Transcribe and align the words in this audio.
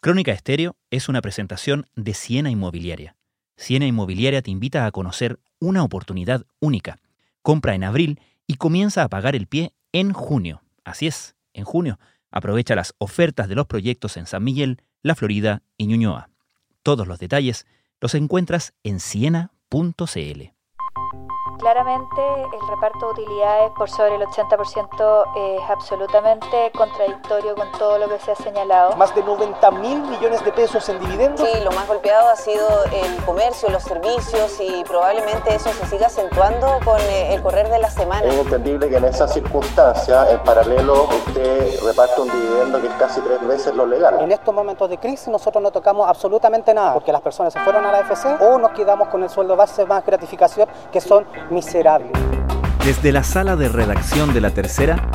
Crónica 0.00 0.30
Estéreo 0.30 0.76
es 0.92 1.08
una 1.08 1.20
presentación 1.20 1.86
de 1.96 2.14
Siena 2.14 2.50
Inmobiliaria. 2.50 3.16
Siena 3.56 3.84
Inmobiliaria 3.84 4.42
te 4.42 4.52
invita 4.52 4.86
a 4.86 4.92
conocer 4.92 5.40
una 5.58 5.82
oportunidad 5.82 6.46
única. 6.60 7.00
Compra 7.42 7.74
en 7.74 7.82
abril 7.82 8.20
y 8.46 8.54
comienza 8.54 9.02
a 9.02 9.08
pagar 9.08 9.34
el 9.34 9.48
pie 9.48 9.72
en 9.90 10.12
junio. 10.12 10.62
Así 10.84 11.08
es, 11.08 11.34
en 11.52 11.64
junio. 11.64 11.98
Aprovecha 12.30 12.76
las 12.76 12.94
ofertas 12.98 13.48
de 13.48 13.56
los 13.56 13.66
proyectos 13.66 14.16
en 14.16 14.26
San 14.26 14.44
Miguel, 14.44 14.82
La 15.02 15.16
Florida 15.16 15.62
y 15.76 15.86
Ñuñoa. 15.86 16.30
Todos 16.84 17.08
los 17.08 17.18
detalles 17.18 17.66
los 18.00 18.14
encuentras 18.14 18.74
en 18.84 19.00
siena.cl. 19.00 20.57
Claramente 21.58 22.22
el 22.52 22.68
reparto 22.68 23.06
de 23.06 23.22
utilidades 23.22 23.72
por 23.72 23.90
sobre 23.90 24.14
el 24.14 24.22
80% 24.22 25.24
es 25.36 25.70
absolutamente 25.70 26.70
contradictorio 26.76 27.56
con 27.56 27.70
todo 27.72 27.98
lo 27.98 28.08
que 28.08 28.18
se 28.20 28.30
ha 28.30 28.36
señalado. 28.36 28.96
Más 28.96 29.12
de 29.14 29.24
90 29.24 29.70
mil 29.72 30.00
millones 30.02 30.44
de 30.44 30.52
pesos 30.52 30.88
en 30.88 31.00
dividendos. 31.00 31.48
Sí, 31.48 31.60
lo 31.64 31.72
más 31.72 31.88
golpeado 31.88 32.28
ha 32.28 32.36
sido 32.36 32.68
el 32.84 33.24
comercio, 33.24 33.68
los 33.70 33.82
servicios 33.82 34.60
y 34.60 34.84
probablemente 34.84 35.52
eso 35.52 35.70
se 35.72 35.86
siga 35.86 36.06
acentuando 36.06 36.78
con 36.84 37.00
eh, 37.00 37.34
el 37.34 37.42
correr 37.42 37.68
de 37.68 37.78
la 37.80 37.90
semana. 37.90 38.22
Es 38.28 38.38
entendible 38.38 38.88
que 38.88 38.96
en 38.96 39.06
esas 39.06 39.32
circunstancias, 39.32 40.30
en 40.30 40.38
paralelo, 40.44 41.08
usted 41.26 41.80
reparte 41.82 42.20
un 42.20 42.30
dividendo 42.30 42.80
que 42.80 42.86
es 42.86 42.94
casi 42.94 43.20
tres 43.20 43.44
veces 43.46 43.74
lo 43.74 43.84
legal. 43.84 44.20
En 44.20 44.30
estos 44.30 44.54
momentos 44.54 44.88
de 44.88 44.98
crisis 44.98 45.26
nosotros 45.26 45.60
no 45.60 45.72
tocamos 45.72 46.08
absolutamente 46.08 46.72
nada 46.72 46.94
porque 46.94 47.10
las 47.10 47.20
personas 47.20 47.52
se 47.52 47.58
fueron 47.60 47.84
a 47.84 47.90
la 47.90 48.00
FC 48.00 48.28
o 48.40 48.58
nos 48.58 48.70
quedamos 48.70 49.08
con 49.08 49.24
el 49.24 49.28
sueldo 49.28 49.56
base 49.56 49.84
más 49.86 50.06
gratificación 50.06 50.68
que 50.92 51.00
son 51.00 51.26
miserable. 51.50 52.10
Desde 52.84 53.12
la 53.12 53.22
sala 53.22 53.56
de 53.56 53.68
redacción 53.68 54.32
de 54.32 54.40
La 54.40 54.50
Tercera, 54.50 55.10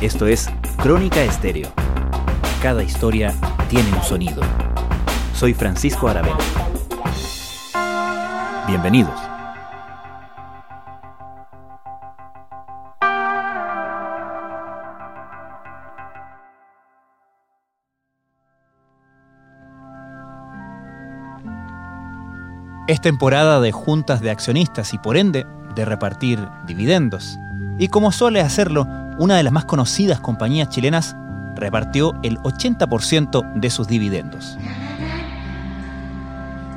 esto 0.00 0.26
es 0.26 0.48
Crónica 0.82 1.22
Estéreo. 1.22 1.68
Cada 2.62 2.82
historia 2.82 3.32
tiene 3.68 3.92
un 3.92 4.02
sonido. 4.02 4.42
Soy 5.34 5.54
Francisco 5.54 6.08
Aravena. 6.08 6.38
Bienvenidos. 8.66 9.20
Es 22.86 23.00
temporada 23.00 23.60
de 23.60 23.72
juntas 23.72 24.20
de 24.20 24.30
accionistas 24.30 24.92
y 24.92 24.98
por 24.98 25.16
ende 25.16 25.46
de 25.74 25.84
repartir 25.84 26.38
dividendos. 26.66 27.38
Y 27.78 27.88
como 27.88 28.12
suele 28.12 28.40
hacerlo, 28.40 28.86
una 29.18 29.36
de 29.36 29.42
las 29.42 29.52
más 29.52 29.64
conocidas 29.64 30.20
compañías 30.20 30.68
chilenas 30.68 31.16
repartió 31.54 32.14
el 32.22 32.38
80% 32.38 33.54
de 33.54 33.70
sus 33.70 33.86
dividendos. 33.86 34.58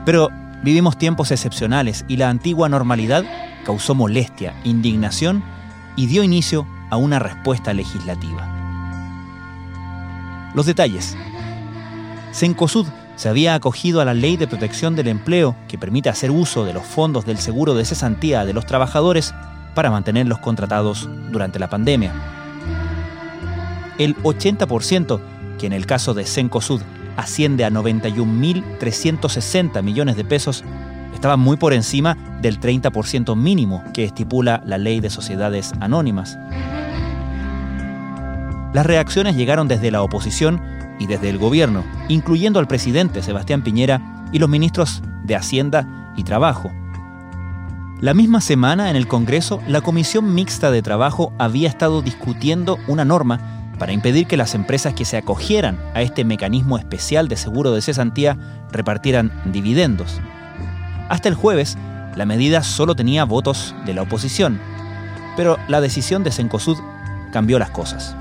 Pero 0.05 0.29
vivimos 0.63 0.97
tiempos 0.97 1.31
excepcionales 1.31 2.05
y 2.07 2.17
la 2.17 2.29
antigua 2.29 2.69
normalidad 2.69 3.23
causó 3.65 3.95
molestia, 3.95 4.53
indignación 4.63 5.43
y 5.95 6.05
dio 6.05 6.23
inicio 6.23 6.65
a 6.89 6.97
una 6.97 7.19
respuesta 7.19 7.73
legislativa. 7.73 8.47
Los 10.53 10.65
detalles. 10.65 11.17
Cencosud 12.31 12.87
se 13.17 13.27
había 13.27 13.55
acogido 13.55 13.99
a 13.99 14.05
la 14.05 14.13
Ley 14.13 14.37
de 14.37 14.47
Protección 14.47 14.95
del 14.95 15.09
Empleo 15.09 15.57
que 15.67 15.77
permite 15.77 16.07
hacer 16.07 16.31
uso 16.31 16.63
de 16.63 16.71
los 16.73 16.85
fondos 16.85 17.25
del 17.25 17.39
seguro 17.39 17.73
de 17.73 17.83
cesantía 17.83 18.45
de 18.45 18.53
los 18.53 18.65
trabajadores 18.65 19.33
para 19.73 19.91
mantenerlos 19.91 20.39
contratados 20.39 21.09
durante 21.31 21.59
la 21.59 21.69
pandemia. 21.69 22.13
El 23.97 24.15
80%, 24.17 25.19
que 25.57 25.65
en 25.65 25.73
el 25.73 25.87
caso 25.87 26.13
de 26.13 26.25
Cencosud 26.25 26.81
asciende 27.17 27.65
a 27.65 27.71
91.360 27.71 29.81
millones 29.81 30.15
de 30.15 30.23
pesos, 30.23 30.63
estaba 31.13 31.35
muy 31.37 31.57
por 31.57 31.73
encima 31.73 32.15
del 32.41 32.59
30% 32.59 33.35
mínimo 33.35 33.83
que 33.93 34.03
estipula 34.03 34.61
la 34.63 34.77
Ley 34.77 34.99
de 34.99 35.09
Sociedades 35.09 35.73
Anónimas. 35.79 36.37
Las 38.73 38.85
reacciones 38.85 39.35
llegaron 39.35 39.67
desde 39.67 39.89
la 39.89 40.03
oposición 40.03 40.76
y 40.99 41.07
desde 41.07 41.29
el 41.29 41.37
gobierno, 41.37 41.83
incluyendo 42.07 42.59
al 42.59 42.67
presidente 42.67 43.21
Sebastián 43.21 43.63
Piñera 43.63 44.25
y 44.31 44.39
los 44.39 44.49
ministros 44.49 45.01
de 45.23 45.35
Hacienda 45.35 46.13
y 46.15 46.23
Trabajo. 46.23 46.71
La 47.99 48.13
misma 48.13 48.41
semana 48.41 48.89
en 48.89 48.95
el 48.95 49.07
Congreso, 49.07 49.59
la 49.67 49.81
Comisión 49.81 50.35
Mixta 50.35 50.69
de 50.69 50.81
Trabajo 50.81 51.33
había 51.39 51.67
estado 51.67 52.01
discutiendo 52.01 52.77
una 52.87 53.05
norma 53.05 53.39
para 53.79 53.91
impedir 53.91 54.27
que 54.27 54.37
las 54.37 54.55
empresas 54.55 54.93
que 54.93 55.05
se 55.05 55.17
acogieran 55.17 55.79
a 55.93 56.01
este 56.01 56.23
mecanismo 56.23 56.77
especial 56.77 57.27
de 57.27 57.37
seguro 57.37 57.71
de 57.71 57.81
cesantía 57.81 58.37
repartieran 58.71 59.31
dividendos. 59.45 60.19
Hasta 61.09 61.29
el 61.29 61.35
jueves, 61.35 61.77
la 62.15 62.25
medida 62.25 62.63
solo 62.63 62.95
tenía 62.95 63.23
votos 63.23 63.75
de 63.85 63.93
la 63.93 64.03
oposición, 64.03 64.59
pero 65.35 65.57
la 65.67 65.81
decisión 65.81 66.23
de 66.23 66.31
Cencosud 66.31 66.77
cambió 67.31 67.59
las 67.59 67.69
cosas. 67.69 68.15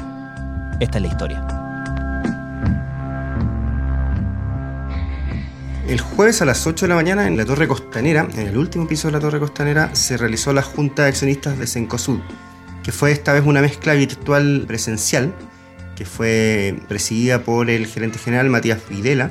Esta 0.81 0.99
es 0.99 1.03
la 1.03 1.09
historia. 1.09 1.66
El 5.89 6.01
jueves 6.01 6.43
a 6.43 6.45
las 6.45 6.67
8 6.67 6.87
de 6.87 6.89
la 6.89 6.97
mañana 6.97 7.29
en 7.29 7.37
la 7.37 7.45
Torre 7.45 7.69
Costanera, 7.69 8.27
en 8.35 8.49
el 8.49 8.57
último 8.57 8.89
piso 8.89 9.07
de 9.07 9.13
la 9.13 9.21
Torre 9.21 9.39
Costanera, 9.39 9.95
se 9.95 10.17
realizó 10.17 10.53
la 10.53 10.63
Junta 10.63 11.05
de 11.05 11.11
Accionistas 11.11 11.57
de 11.61 11.69
Cencosud, 11.69 12.19
que 12.83 12.91
fue 12.91 13.13
esta 13.13 13.33
vez 13.33 13.45
una 13.47 13.61
mezcla 13.61 13.95
virtual 13.95 14.65
presencial, 14.67 15.33
que 15.95 16.05
fue 16.05 16.77
presidida 16.89 17.45
por 17.45 17.71
el 17.71 17.87
gerente 17.87 18.19
general 18.19 18.51
Matías 18.51 18.81
Videla, 18.89 19.31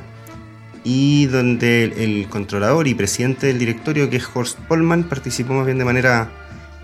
y 0.86 1.26
donde 1.26 1.84
el 1.84 2.30
controlador 2.30 2.88
y 2.88 2.94
presidente 2.94 3.48
del 3.48 3.60
directorio, 3.60 4.10
que 4.10 4.16
es 4.16 4.28
Horst 4.34 4.58
Polman, 4.60 5.04
participó 5.10 5.52
más 5.56 5.66
bien 5.66 5.78
de 5.78 5.86
manera 5.86 6.32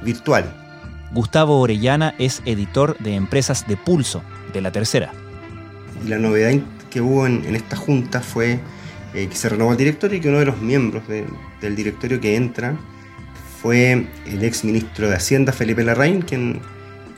virtual. 0.04 0.54
Gustavo 1.14 1.62
Orellana 1.62 2.14
es 2.20 2.42
editor 2.44 2.98
de 2.98 3.16
Empresas 3.16 3.66
de 3.70 3.78
Pulso, 3.78 4.22
de 4.52 4.60
la 4.60 4.74
tercera. 4.74 5.14
Y 6.06 6.10
la 6.10 6.20
novedad 6.20 6.60
que 6.90 7.00
hubo 7.00 7.26
en, 7.26 7.46
en 7.46 7.56
esta 7.56 7.78
junta 7.78 8.20
fue 8.20 8.60
eh, 9.14 9.28
que 9.28 9.36
se 9.36 9.50
renovó 9.50 9.72
el 9.72 9.78
directorio 9.78 10.18
y 10.18 10.22
que 10.22 10.30
uno 10.30 10.40
de 10.40 10.46
los 10.46 10.62
miembros 10.62 11.04
del 11.08 11.76
directorio 11.76 12.20
que 12.20 12.36
entra 12.36 12.78
fue 13.62 14.08
el 14.26 14.44
ex 14.44 14.64
ministro 14.64 15.10
de 15.10 15.16
Hacienda, 15.16 15.52
Felipe 15.52 15.84
Larraín, 15.84 16.22
quien 16.22 16.62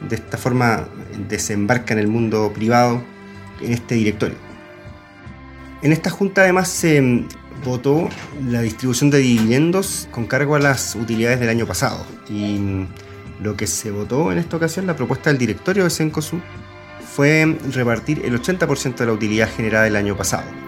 de 0.10 0.16
esta 0.16 0.38
forma 0.38 0.88
desembarca 1.30 1.94
en 1.94 2.00
el 2.00 2.08
mundo 2.08 2.52
privado 2.54 3.02
en 3.62 3.74
este 3.74 3.96
directorio. 3.96 4.36
En 5.82 5.92
esta 5.92 6.10
junta 6.10 6.42
además 6.42 6.70
se 6.70 7.02
mm, 7.02 7.28
votó 7.64 8.10
la 8.48 8.62
distribución 8.62 9.10
de 9.10 9.20
dividendos 9.20 10.08
con 10.12 10.26
cargo 10.26 10.56
a 10.56 10.60
las 10.60 10.96
utilidades 10.96 11.40
del 11.40 11.50
año 11.50 11.66
pasado. 11.66 12.06
Y 12.30 12.58
mm, 12.58 12.88
lo 13.42 13.56
que 13.56 13.68
se 13.68 13.92
votó 13.92 14.32
en 14.32 14.38
esta 14.38 14.58
ocasión, 14.58 14.88
la 14.88 14.96
propuesta 14.96 15.30
del 15.30 15.40
directorio 15.40 15.84
de 15.84 15.90
Cencosud, 15.90 16.40
fue 17.16 17.58
repartir 17.74 18.22
el 18.26 18.42
80% 18.42 18.96
de 18.96 19.06
la 19.06 19.12
utilidad 19.14 19.50
generada 19.50 19.84
del 19.84 19.96
año 19.96 20.18
pasado. 20.18 20.63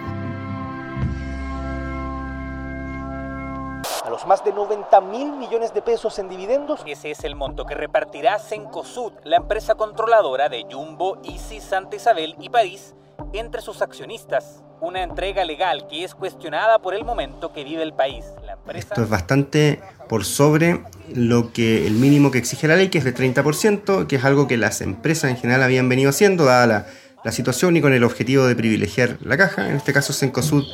Más 4.25 4.43
de 4.43 4.51
90 4.51 5.01
mil 5.01 5.31
millones 5.33 5.73
de 5.73 5.81
pesos 5.81 6.17
en 6.19 6.29
dividendos. 6.29 6.81
Ese 6.85 7.11
es 7.11 7.23
el 7.23 7.35
monto 7.35 7.65
que 7.65 7.75
repartirá 7.75 8.39
Cencosud, 8.39 9.13
la 9.23 9.37
empresa 9.37 9.75
controladora 9.75 10.49
de 10.49 10.65
Jumbo, 10.69 11.21
Easy, 11.23 11.59
Santa 11.59 11.95
Isabel 11.95 12.35
y 12.39 12.49
París, 12.49 12.95
entre 13.33 13.61
sus 13.61 13.81
accionistas. 13.81 14.63
Una 14.81 15.03
entrega 15.03 15.45
legal 15.45 15.87
que 15.87 16.03
es 16.03 16.13
cuestionada 16.15 16.79
por 16.79 16.93
el 16.93 17.05
momento 17.05 17.53
que 17.53 17.63
vive 17.63 17.81
el 17.81 17.93
país. 17.93 18.25
Esto 18.73 19.03
es 19.03 19.09
bastante 19.09 19.81
por 20.09 20.25
sobre 20.25 20.83
lo 21.13 21.53
que 21.53 21.87
el 21.87 21.93
mínimo 21.93 22.29
que 22.29 22.39
exige 22.39 22.67
la 22.67 22.75
ley, 22.75 22.89
que 22.89 22.97
es 22.97 23.03
de 23.03 23.15
30%, 23.15 24.07
que 24.07 24.17
es 24.17 24.25
algo 24.25 24.47
que 24.47 24.57
las 24.57 24.81
empresas 24.81 25.31
en 25.31 25.37
general 25.37 25.63
habían 25.63 25.87
venido 25.87 26.09
haciendo, 26.09 26.45
dada 26.45 26.67
la, 26.67 26.85
la 27.23 27.31
situación 27.31 27.77
y 27.77 27.81
con 27.81 27.93
el 27.93 28.03
objetivo 28.03 28.45
de 28.45 28.55
privilegiar 28.55 29.17
la 29.21 29.37
caja. 29.37 29.69
En 29.69 29.77
este 29.77 29.93
caso, 29.93 30.13
Cencosud 30.13 30.65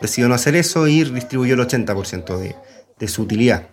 decidió 0.00 0.28
no 0.28 0.34
hacer 0.34 0.56
eso 0.56 0.88
y 0.88 1.04
distribuyó 1.04 1.54
el 1.54 1.60
80% 1.60 2.36
de, 2.36 2.56
de 2.98 3.08
su 3.08 3.22
utilidad. 3.22 3.68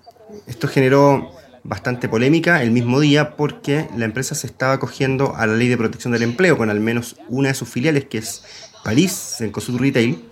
Esto 0.47 0.67
generó 0.67 1.31
bastante 1.63 2.09
polémica 2.09 2.61
el 2.61 2.71
mismo 2.71 2.99
día 2.99 3.35
porque 3.35 3.87
la 3.95 4.05
empresa 4.05 4.35
se 4.35 4.47
estaba 4.47 4.73
acogiendo 4.73 5.35
a 5.35 5.47
la 5.47 5.55
ley 5.55 5.69
de 5.69 5.77
protección 5.77 6.11
del 6.13 6.23
empleo 6.23 6.57
con 6.57 6.69
al 6.69 6.79
menos 6.79 7.15
una 7.29 7.49
de 7.49 7.53
sus 7.53 7.69
filiales, 7.69 8.05
que 8.05 8.17
es 8.17 8.43
París, 8.83 9.35
Cencosud 9.37 9.79
Retail, 9.79 10.25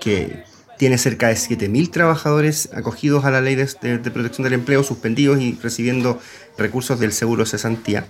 que 0.00 0.44
tiene 0.76 0.98
cerca 0.98 1.28
de 1.28 1.34
7.000 1.34 1.90
trabajadores 1.90 2.68
acogidos 2.74 3.24
a 3.24 3.30
la 3.30 3.40
ley 3.40 3.54
de, 3.54 3.66
protección 4.10 4.44
del 4.44 4.52
empleo, 4.52 4.82
suspendidos 4.82 5.40
y 5.40 5.58
recibiendo 5.62 6.20
recursos 6.58 7.00
del 7.00 7.12
seguro 7.12 7.46
cesantía. 7.46 8.06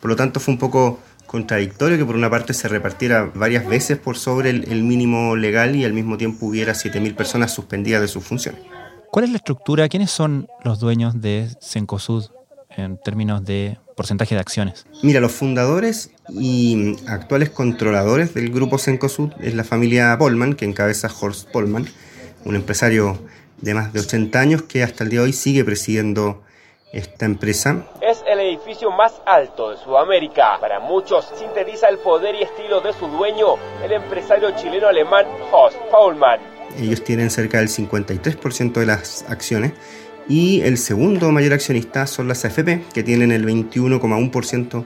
Por 0.00 0.10
lo 0.10 0.16
tanto, 0.16 0.40
fue 0.40 0.54
un 0.54 0.58
poco 0.58 0.98
contradictorio 1.26 1.98
que 1.98 2.04
por 2.04 2.16
una 2.16 2.30
parte 2.30 2.54
se 2.54 2.66
repartiera 2.66 3.30
varias 3.34 3.68
veces 3.68 3.98
por 3.98 4.16
sobre 4.16 4.50
el, 4.50 4.72
el 4.72 4.82
mínimo 4.82 5.36
legal 5.36 5.76
y 5.76 5.84
al 5.84 5.92
mismo 5.92 6.16
tiempo 6.16 6.46
hubiera 6.46 6.72
7.000 6.72 7.14
personas 7.14 7.52
suspendidas 7.52 8.00
de 8.00 8.08
sus 8.08 8.24
funciones. 8.24 8.62
¿Cuál 9.10 9.24
es 9.24 9.30
la 9.30 9.36
estructura? 9.36 9.88
¿Quiénes 9.88 10.10
son 10.10 10.48
los 10.62 10.80
dueños 10.80 11.20
de 11.20 11.48
Cencosud? 11.60 12.30
en 12.76 12.98
términos 12.98 13.44
de 13.44 13.78
porcentaje 13.96 14.34
de 14.34 14.40
acciones? 14.40 14.86
Mira, 15.02 15.20
los 15.20 15.32
fundadores 15.32 16.10
y 16.28 16.96
actuales 17.08 17.50
controladores 17.50 18.34
del 18.34 18.50
grupo 18.50 18.78
Cencosud 18.78 19.32
es 19.40 19.54
la 19.54 19.64
familia 19.64 20.16
Polman, 20.18 20.54
que 20.54 20.64
encabeza 20.64 21.08
Horst 21.08 21.50
Polman, 21.50 21.86
un 22.44 22.56
empresario 22.56 23.18
de 23.60 23.74
más 23.74 23.92
de 23.92 24.00
80 24.00 24.40
años 24.40 24.62
que 24.62 24.82
hasta 24.82 25.04
el 25.04 25.10
día 25.10 25.20
de 25.20 25.26
hoy 25.26 25.32
sigue 25.32 25.64
presidiendo 25.64 26.42
esta 26.92 27.24
empresa. 27.24 27.86
Es 28.00 28.22
el 28.26 28.40
edificio 28.40 28.90
más 28.90 29.20
alto 29.26 29.70
de 29.70 29.76
Sudamérica. 29.76 30.58
Para 30.60 30.80
muchos 30.80 31.30
sintetiza 31.36 31.88
el 31.88 31.98
poder 31.98 32.34
y 32.34 32.42
estilo 32.42 32.80
de 32.80 32.92
su 32.92 33.06
dueño, 33.06 33.54
el 33.84 33.92
empresario 33.92 34.50
chileno-alemán 34.56 35.26
Horst 35.52 35.78
Paulmann. 35.90 36.59
Ellos 36.78 37.02
tienen 37.02 37.30
cerca 37.30 37.58
del 37.58 37.68
53% 37.68 38.72
de 38.72 38.86
las 38.86 39.24
acciones 39.28 39.72
y 40.28 40.62
el 40.62 40.78
segundo 40.78 41.32
mayor 41.32 41.52
accionista 41.54 42.06
son 42.06 42.28
las 42.28 42.44
AFP, 42.44 42.84
que 42.94 43.02
tienen 43.02 43.32
el 43.32 43.44
21,1% 43.44 44.84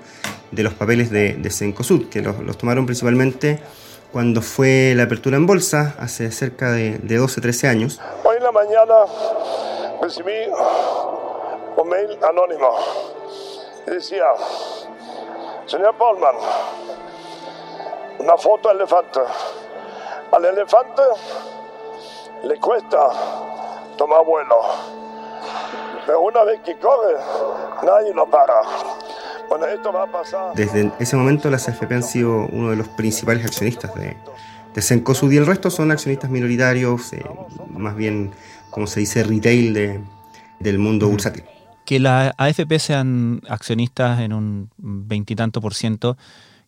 de 0.50 0.62
los 0.62 0.72
papeles 0.74 1.10
de, 1.10 1.34
de 1.34 1.50
Cencosud, 1.50 2.08
que 2.08 2.22
los, 2.22 2.56
tomaron 2.56 2.86
principalmente 2.86 3.58
cuando 4.10 4.40
fue 4.40 4.94
la 4.96 5.02
apertura 5.02 5.36
en 5.36 5.46
bolsa, 5.46 5.96
hace 5.98 6.30
cerca 6.30 6.72
de, 6.72 6.98
de 6.98 7.20
12-13 7.20 7.68
años. 7.68 8.00
Hoy 8.24 8.36
en 8.36 8.42
la 8.42 8.52
mañana 8.52 8.94
recibí 10.00 10.32
un 11.76 11.88
mail 11.88 12.18
anónimo 12.22 12.78
y 13.86 13.90
decía, 13.90 14.24
señor 15.66 15.94
Polman, 15.96 16.36
una 18.18 18.36
foto 18.38 18.68
de 18.68 18.76
elefante. 18.76 19.20
Al 20.32 20.44
elefante 20.44 21.02
le 22.46 22.58
cuesta 22.58 22.98
tomar 23.96 24.24
vuelo, 24.24 24.56
pero 26.06 26.20
una 26.20 26.44
vez 26.44 26.60
que 26.60 26.76
corre, 26.78 27.14
nadie 27.84 28.14
lo 28.14 28.28
para. 28.28 28.54
Bueno, 29.48 29.66
esto 29.66 29.92
va 29.92 30.04
a 30.04 30.06
pasar. 30.06 30.54
Desde 30.54 30.92
ese 30.98 31.16
momento 31.16 31.50
las 31.50 31.68
AFP 31.68 31.94
han 31.94 32.02
sido 32.02 32.46
uno 32.52 32.70
de 32.70 32.76
los 32.76 32.88
principales 32.88 33.44
accionistas 33.44 33.94
de, 33.94 34.16
de 34.74 34.82
Cencosud 34.82 35.30
y 35.32 35.36
el 35.36 35.46
resto 35.46 35.70
son 35.70 35.90
accionistas 35.90 36.30
minoritarios, 36.30 37.12
eh, 37.12 37.24
más 37.70 37.94
bien, 37.96 38.32
como 38.70 38.86
se 38.86 39.00
dice, 39.00 39.22
retail 39.22 39.74
de, 39.74 40.00
del 40.60 40.78
mundo 40.78 41.08
bursátil. 41.08 41.44
Que 41.84 42.00
las 42.00 42.32
AFP 42.38 42.78
sean 42.78 43.42
accionistas 43.48 44.20
en 44.20 44.32
un 44.32 44.70
veintitanto 44.76 45.60
por 45.60 45.74
ciento 45.74 46.16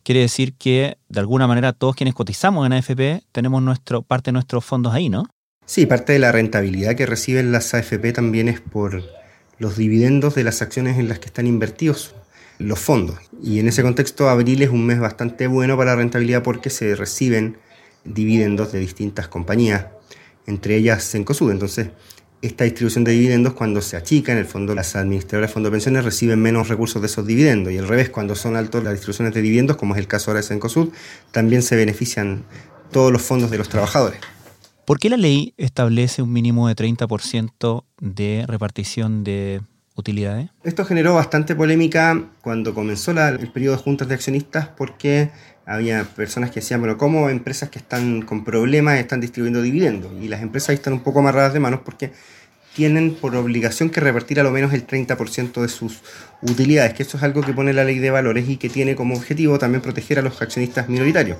quiere 0.06 0.20
decir 0.20 0.54
que 0.54 0.98
de 1.08 1.18
alguna 1.18 1.48
manera 1.48 1.72
todos 1.72 1.96
quienes 1.96 2.14
cotizamos 2.14 2.64
en 2.64 2.74
AFP 2.74 3.24
tenemos 3.32 3.60
nuestro, 3.60 4.02
parte 4.02 4.28
de 4.28 4.34
nuestros 4.34 4.64
fondos 4.64 4.94
ahí, 4.94 5.08
¿no? 5.08 5.24
Sí, 5.68 5.84
parte 5.84 6.12
de 6.12 6.20
la 6.20 6.30
rentabilidad 6.30 6.94
que 6.94 7.06
reciben 7.06 7.50
las 7.50 7.74
AFP 7.74 8.12
también 8.12 8.46
es 8.46 8.60
por 8.60 9.02
los 9.58 9.76
dividendos 9.76 10.36
de 10.36 10.44
las 10.44 10.62
acciones 10.62 10.96
en 10.96 11.08
las 11.08 11.18
que 11.18 11.26
están 11.26 11.48
invertidos 11.48 12.14
los 12.58 12.78
fondos. 12.78 13.18
Y 13.42 13.58
en 13.58 13.66
ese 13.66 13.82
contexto, 13.82 14.28
abril 14.28 14.62
es 14.62 14.70
un 14.70 14.86
mes 14.86 15.00
bastante 15.00 15.48
bueno 15.48 15.76
para 15.76 15.90
la 15.90 15.96
rentabilidad 15.96 16.44
porque 16.44 16.70
se 16.70 16.94
reciben 16.94 17.58
dividendos 18.04 18.70
de 18.70 18.78
distintas 18.78 19.26
compañías, 19.26 19.86
entre 20.46 20.76
ellas 20.76 21.10
Cencosud. 21.10 21.50
Entonces, 21.50 21.88
esta 22.42 22.62
distribución 22.62 23.02
de 23.02 23.10
dividendos, 23.10 23.54
cuando 23.54 23.82
se 23.82 23.96
achica, 23.96 24.30
en 24.30 24.38
el 24.38 24.46
fondo 24.46 24.72
las 24.72 24.94
administradoras 24.94 25.50
de 25.50 25.52
fondos 25.52 25.72
de 25.72 25.74
pensiones 25.74 26.04
reciben 26.04 26.40
menos 26.40 26.68
recursos 26.68 27.02
de 27.02 27.06
esos 27.06 27.26
dividendos. 27.26 27.72
Y 27.72 27.78
al 27.78 27.88
revés, 27.88 28.08
cuando 28.08 28.36
son 28.36 28.54
altos 28.54 28.84
las 28.84 28.92
distribuciones 28.92 29.34
de 29.34 29.42
dividendos, 29.42 29.76
como 29.76 29.94
es 29.94 29.98
el 29.98 30.06
caso 30.06 30.30
ahora 30.30 30.42
de 30.42 30.46
Cencosud, 30.46 30.90
también 31.32 31.62
se 31.62 31.74
benefician 31.74 32.44
todos 32.92 33.10
los 33.10 33.22
fondos 33.22 33.50
de 33.50 33.58
los 33.58 33.68
trabajadores. 33.68 34.20
¿Por 34.86 35.00
qué 35.00 35.10
la 35.10 35.16
ley 35.16 35.52
establece 35.56 36.22
un 36.22 36.32
mínimo 36.32 36.68
de 36.68 36.76
30% 36.76 37.82
de 38.00 38.44
repartición 38.46 39.24
de 39.24 39.60
utilidades? 39.96 40.50
Esto 40.62 40.84
generó 40.84 41.14
bastante 41.14 41.56
polémica 41.56 42.22
cuando 42.40 42.72
comenzó 42.72 43.12
la, 43.12 43.30
el 43.30 43.50
periodo 43.50 43.76
de 43.76 43.82
juntas 43.82 44.06
de 44.06 44.14
accionistas 44.14 44.68
porque 44.68 45.30
había 45.66 46.04
personas 46.04 46.52
que 46.52 46.60
decían, 46.60 46.78
bueno, 46.78 46.96
¿cómo 46.98 47.28
empresas 47.30 47.68
que 47.68 47.80
están 47.80 48.22
con 48.22 48.44
problemas 48.44 49.00
están 49.00 49.20
distribuyendo 49.20 49.60
dividendos? 49.60 50.12
Y 50.22 50.28
las 50.28 50.40
empresas 50.40 50.70
están 50.70 50.92
un 50.92 51.00
poco 51.00 51.18
amarradas 51.18 51.52
de 51.52 51.58
manos 51.58 51.80
porque 51.84 52.12
tienen 52.76 53.16
por 53.16 53.34
obligación 53.34 53.90
que 53.90 53.98
repartir 53.98 54.38
a 54.38 54.44
lo 54.44 54.52
menos 54.52 54.72
el 54.72 54.86
30% 54.86 55.62
de 55.62 55.68
sus 55.68 56.02
utilidades, 56.42 56.94
que 56.94 57.02
eso 57.02 57.16
es 57.16 57.24
algo 57.24 57.40
que 57.40 57.52
pone 57.52 57.72
la 57.72 57.82
ley 57.82 57.98
de 57.98 58.10
valores 58.10 58.48
y 58.48 58.56
que 58.56 58.68
tiene 58.68 58.94
como 58.94 59.16
objetivo 59.16 59.58
también 59.58 59.82
proteger 59.82 60.20
a 60.20 60.22
los 60.22 60.40
accionistas 60.40 60.88
minoritarios 60.88 61.38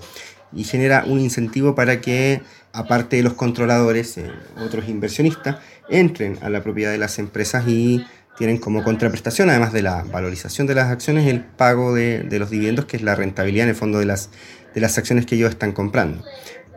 y 0.53 0.65
genera 0.65 1.05
un 1.07 1.21
incentivo 1.21 1.75
para 1.75 2.01
que, 2.01 2.43
aparte 2.73 3.17
de 3.17 3.23
los 3.23 3.35
controladores, 3.35 4.19
eh, 4.19 4.31
otros 4.65 4.89
inversionistas, 4.89 5.57
entren 5.89 6.39
a 6.43 6.51
la 6.51 6.63
propiedad 6.63 6.91
de 6.91 6.99
las 6.99 7.19
empresas 7.19 7.65
y 7.67 8.05
tienen 8.37 8.59
como 8.59 8.85
contraprestación, 8.85 9.51
además 9.51 9.73
de 9.73 9.83
la 9.83 10.03
valorización 10.05 10.67
de 10.67 10.75
las 10.75 10.91
acciones, 10.91 11.27
el 11.27 11.41
pago 11.41 11.95
de, 11.95 12.23
de, 12.23 12.39
los 12.39 12.51
dividendos, 12.51 12.85
que 12.85 12.97
es 12.97 13.03
la 13.03 13.15
rentabilidad 13.15 13.65
en 13.65 13.71
el 13.71 13.77
fondo 13.77 13.99
de 13.99 14.07
las, 14.07 14.31
de 14.75 14.81
las 14.81 14.99
acciones 14.99 15.27
que 15.27 15.37
ellos 15.37 15.51
están 15.51 15.73
comprando. 15.73 16.23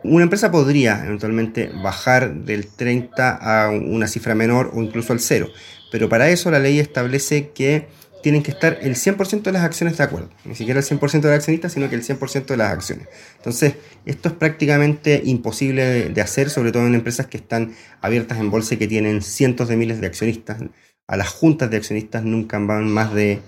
Una 0.02 0.24
empresa 0.24 0.50
podría 0.50 1.04
eventualmente 1.04 1.70
bajar 1.82 2.34
del 2.34 2.66
30 2.66 3.36
a 3.36 3.70
una 3.70 4.06
cifra 4.06 4.34
menor 4.34 4.70
o 4.72 4.82
incluso 4.82 5.12
al 5.12 5.20
cero, 5.20 5.48
pero 5.92 6.08
para 6.08 6.30
eso 6.30 6.50
la 6.50 6.58
ley 6.58 6.78
establece 6.78 7.50
que 7.50 7.88
tienen 8.22 8.42
que 8.42 8.50
estar 8.50 8.78
el 8.82 8.96
100% 8.96 9.42
de 9.42 9.52
las 9.52 9.62
acciones 9.62 9.96
de 9.96 10.04
acuerdo. 10.04 10.30
Ni 10.44 10.54
siquiera 10.54 10.80
el 10.80 10.86
100% 10.86 11.20
de 11.20 11.34
accionistas, 11.34 11.72
sino 11.72 11.88
que 11.88 11.96
el 11.96 12.02
100% 12.02 12.46
de 12.46 12.56
las 12.56 12.72
acciones. 12.72 13.08
Entonces, 13.36 13.74
esto 14.04 14.28
es 14.28 14.34
prácticamente 14.34 15.22
imposible 15.24 16.10
de, 16.10 16.20
hacer, 16.20 16.50
sobre 16.50 16.72
todo 16.72 16.86
en 16.86 16.94
empresas 16.94 17.26
que 17.26 17.38
están 17.38 17.72
abiertas 18.00 18.38
en 18.38 18.50
bolsa 18.50 18.74
y 18.74 18.76
que 18.76 18.88
tienen 18.88 19.22
cientos 19.22 19.68
de 19.68 19.76
miles 19.76 20.00
de 20.00 20.06
accionistas 20.06 20.58
a 21.10 21.16
las 21.16 21.28
juntas 21.28 21.68
de 21.68 21.76
accionistas 21.76 22.22
nunca 22.22 22.56
van 22.60 22.88
más 22.88 23.12
de 23.12 23.40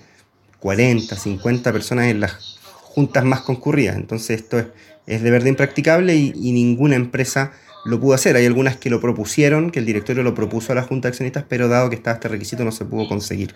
40, 0.58 1.14
50 1.14 1.72
personas 1.72 2.06
en 2.08 2.18
las 2.18 2.58
juntas 2.82 3.24
más 3.24 3.42
concurridas. 3.42 3.94
Entonces 3.94 4.40
esto 4.40 4.58
es, 4.58 4.66
es 5.06 5.22
de 5.22 5.30
verdad 5.30 5.46
impracticable 5.46 6.16
y, 6.16 6.32
y, 6.34 6.50
ninguna 6.50 6.96
empresa 6.96 7.52
lo 7.84 8.00
pudo 8.00 8.14
hacer. 8.14 8.34
Hay 8.34 8.46
algunas 8.46 8.78
que 8.78 8.90
lo 8.90 9.00
propusieron, 9.00 9.70
que 9.70 9.78
el 9.78 9.86
directorio 9.86 10.24
lo 10.24 10.34
propuso 10.34 10.72
a 10.72 10.74
la 10.74 10.82
junta 10.82 11.06
de 11.06 11.10
accionistas, 11.10 11.44
pero 11.48 11.68
dado 11.68 11.88
que 11.88 11.94
estaba 11.94 12.14
este 12.14 12.26
requisito 12.26 12.64
no 12.64 12.72
se 12.72 12.84
pudo 12.84 13.08
conseguir. 13.08 13.54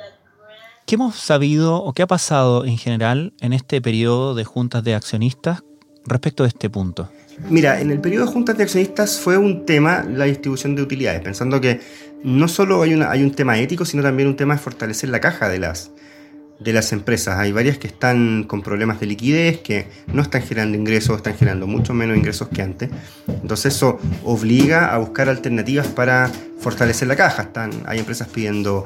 ¿Qué 0.86 0.94
hemos 0.94 1.16
sabido 1.16 1.82
o 1.82 1.92
qué 1.92 2.02
ha 2.02 2.06
pasado 2.06 2.64
en 2.64 2.78
general 2.78 3.32
en 3.40 3.52
este 3.52 3.82
periodo 3.82 4.36
de 4.36 4.44
juntas 4.44 4.84
de 4.84 4.94
accionistas 4.94 5.64
respecto 6.04 6.44
de 6.44 6.50
este 6.50 6.70
punto? 6.70 7.10
Mira, 7.50 7.80
en 7.80 7.90
el 7.90 8.00
periodo 8.00 8.26
de 8.26 8.32
juntas 8.32 8.56
de 8.56 8.62
accionistas 8.62 9.18
fue 9.18 9.36
un 9.36 9.66
tema 9.66 10.04
la 10.08 10.26
distribución 10.26 10.76
de 10.76 10.82
utilidades, 10.82 11.22
pensando 11.22 11.60
que 11.60 11.80
no 12.22 12.46
solo 12.46 12.82
hay, 12.82 12.92
hay 12.92 13.24
un 13.24 13.32
tema 13.32 13.58
ético, 13.58 13.84
sino 13.84 14.00
también 14.00 14.28
un 14.28 14.36
tema 14.36 14.54
de 14.54 14.60
fortalecer 14.60 15.08
la 15.08 15.20
caja 15.20 15.48
de 15.48 15.58
las, 15.58 15.90
de 16.58 16.72
las 16.72 16.92
empresas. 16.92 17.38
Hay 17.38 17.52
varias 17.52 17.78
que 17.78 17.86
están 17.86 18.44
con 18.44 18.62
problemas 18.62 19.00
de 19.00 19.06
liquidez, 19.06 19.58
que 19.58 19.88
no 20.06 20.22
están 20.22 20.42
generando 20.42 20.76
ingresos, 20.76 21.16
están 21.16 21.36
generando 21.36 21.66
mucho 21.66 21.94
menos 21.94 22.16
ingresos 22.16 22.48
que 22.48 22.62
antes. 22.62 22.90
Entonces 23.28 23.74
eso 23.74 23.98
obliga 24.24 24.94
a 24.94 24.98
buscar 24.98 25.28
alternativas 25.28 25.86
para 25.88 26.30
fortalecer 26.58 27.08
la 27.08 27.16
caja. 27.16 27.42
Están, 27.42 27.70
hay 27.86 27.98
empresas 27.98 28.28
pidiendo 28.28 28.84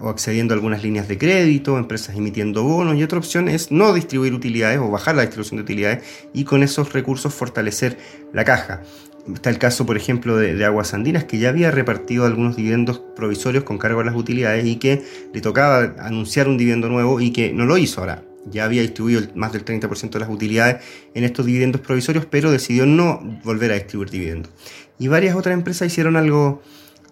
o 0.00 0.08
accediendo 0.08 0.52
a 0.52 0.56
algunas 0.56 0.82
líneas 0.82 1.08
de 1.08 1.16
crédito, 1.16 1.78
empresas 1.78 2.14
emitiendo 2.14 2.62
bonos 2.62 2.96
y 2.96 3.02
otra 3.02 3.18
opción 3.18 3.48
es 3.48 3.70
no 3.70 3.94
distribuir 3.94 4.34
utilidades 4.34 4.78
o 4.78 4.90
bajar 4.90 5.14
la 5.14 5.22
distribución 5.22 5.56
de 5.56 5.62
utilidades 5.62 6.04
y 6.34 6.44
con 6.44 6.62
esos 6.62 6.92
recursos 6.92 7.32
fortalecer 7.32 7.98
la 8.32 8.44
caja. 8.44 8.82
Está 9.32 9.48
el 9.48 9.58
caso, 9.58 9.86
por 9.86 9.96
ejemplo, 9.96 10.36
de, 10.36 10.62
Aguas 10.64 10.92
Andinas, 10.92 11.24
que 11.24 11.38
ya 11.38 11.48
había 11.48 11.70
repartido 11.70 12.26
algunos 12.26 12.56
dividendos 12.56 13.00
provisorios 13.16 13.64
con 13.64 13.78
cargo 13.78 14.00
a 14.00 14.04
las 14.04 14.14
utilidades 14.14 14.66
y 14.66 14.76
que 14.76 15.02
le 15.32 15.40
tocaba 15.40 15.94
anunciar 15.98 16.46
un 16.46 16.58
dividendo 16.58 16.88
nuevo 16.88 17.20
y 17.20 17.30
que 17.30 17.52
no 17.52 17.64
lo 17.64 17.78
hizo 17.78 18.00
ahora. 18.00 18.22
Ya 18.50 18.64
había 18.64 18.82
distribuido 18.82 19.22
más 19.34 19.54
del 19.54 19.64
30% 19.64 20.10
de 20.10 20.18
las 20.18 20.28
utilidades 20.28 20.84
en 21.14 21.24
estos 21.24 21.46
dividendos 21.46 21.80
provisorios, 21.80 22.26
pero 22.26 22.50
decidió 22.50 22.84
no 22.84 23.20
volver 23.42 23.72
a 23.72 23.74
distribuir 23.76 24.10
dividendos. 24.10 24.52
Y 24.98 25.08
varias 25.08 25.34
otras 25.34 25.54
empresas 25.54 25.86
hicieron 25.86 26.16
algo, 26.16 26.60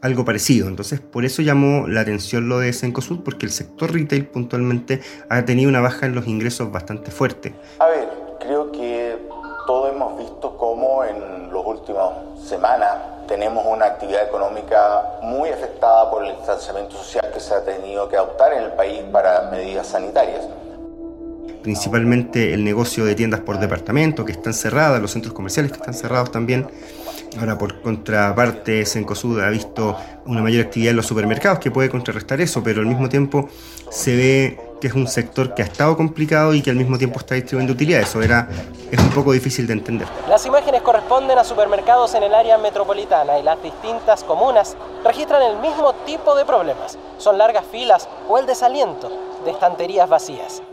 algo 0.03 0.27
parecido. 0.27 0.69
Entonces, 0.69 1.01
por 1.01 1.25
eso 1.25 1.41
llamó 1.41 1.89
la 1.89 2.03
atención 2.03 2.51
lo 2.51 2.59
de 2.59 2.75
Cencosud, 2.75 3.21
porque 3.21 3.47
el 3.47 3.53
sector 3.53 3.91
retail 3.91 4.27
puntualmente 4.27 5.01
ha 5.31 5.47
tenido 5.47 5.71
una 5.71 5.81
baja 5.81 6.05
en 6.05 6.15
los 6.15 6.27
ingresos 6.27 6.71
bastante 6.71 7.11
fuerte. 7.11 7.55
A 7.81 7.87
ver, 7.87 8.12
semanas 12.53 12.93
tenemos 13.27 13.65
una 13.67 13.87
actividad 13.87 14.25
económica 14.29 15.03
muy 15.23 15.49
afectada 15.49 16.11
por 16.11 16.23
el 16.23 16.37
distanciamiento 16.37 16.99
social 16.99 17.31
que 17.33 17.41
se 17.41 17.55
ha 17.55 17.65
tenido 17.65 18.07
que 18.11 18.17
adoptar 18.17 18.53
en 18.53 18.65
el 18.65 18.73
país 18.73 19.01
para 19.11 19.49
medidas 19.51 19.87
sanitarias. 19.87 20.47
Principalmente 21.63 22.53
el 22.53 22.63
negocio 22.63 23.07
de 23.07 23.15
tiendas 23.15 23.41
por 23.41 23.59
departamento 23.59 24.27
que 24.27 24.33
están 24.33 24.53
cerradas, 24.53 25.01
los 25.01 25.13
centros 25.13 25.33
comerciales 25.33 25.73
que 25.73 25.79
están 25.79 25.95
cerrados 25.95 26.31
también. 26.31 26.69
Ahora, 27.41 27.57
por 27.57 27.81
contraparte, 27.81 28.85
Cencosud 28.85 29.41
ha 29.41 29.49
visto 29.49 29.97
una 30.27 30.43
mayor 30.43 30.67
actividad 30.67 30.91
en 30.91 30.97
los 30.97 31.07
supermercados 31.07 31.59
que 31.59 31.71
puede 31.71 31.89
contrarrestar 31.89 32.43
eso, 32.43 32.63
pero 32.63 32.81
al 32.81 32.87
mismo 32.87 33.09
tiempo 33.09 33.49
se 33.91 34.15
ve 34.15 34.72
que 34.83 34.89
es 34.89 34.95
un 34.95 35.07
sector 35.07 35.55
que 35.55 35.63
ha 35.63 35.65
estado 35.65 35.97
complicado 35.97 36.53
y 36.55 36.61
que 36.61 36.69
al 36.69 36.75
mismo 36.75 36.99
tiempo 36.99 37.21
está 37.21 37.37
distribuyendo 37.37 37.73
utilidades. 37.73 38.09
Eso 38.09 38.21
era, 38.21 38.49
es 38.91 38.99
un 38.99 39.11
poco 39.11 39.31
difícil 39.31 39.65
de 39.69 39.75
entender. 39.75 40.09
Las 40.29 40.45
imágenes 40.45 40.83
corresponden 40.83 41.39
a 41.39 41.45
supermercados 41.45 42.13
en 42.17 42.25
el 42.25 42.35
área 42.35 42.59
metropolitana 42.59 43.39
y 43.39 43.45
las 43.45 43.63
distintas 43.63 44.25
comunas 44.25 44.77
registran 45.05 45.41
el 45.43 45.61
mismo 45.61 45.93
tipo 46.05 46.35
de 46.35 46.45
problemas. 46.45 46.99
Son 47.19 47.39
largas 47.39 47.65
filas 47.71 48.09
o 48.29 48.39
el 48.39 48.47
desaliento 48.47 49.09
de 49.45 49.53
estanterías 49.53 50.09
vacías. 50.09 50.65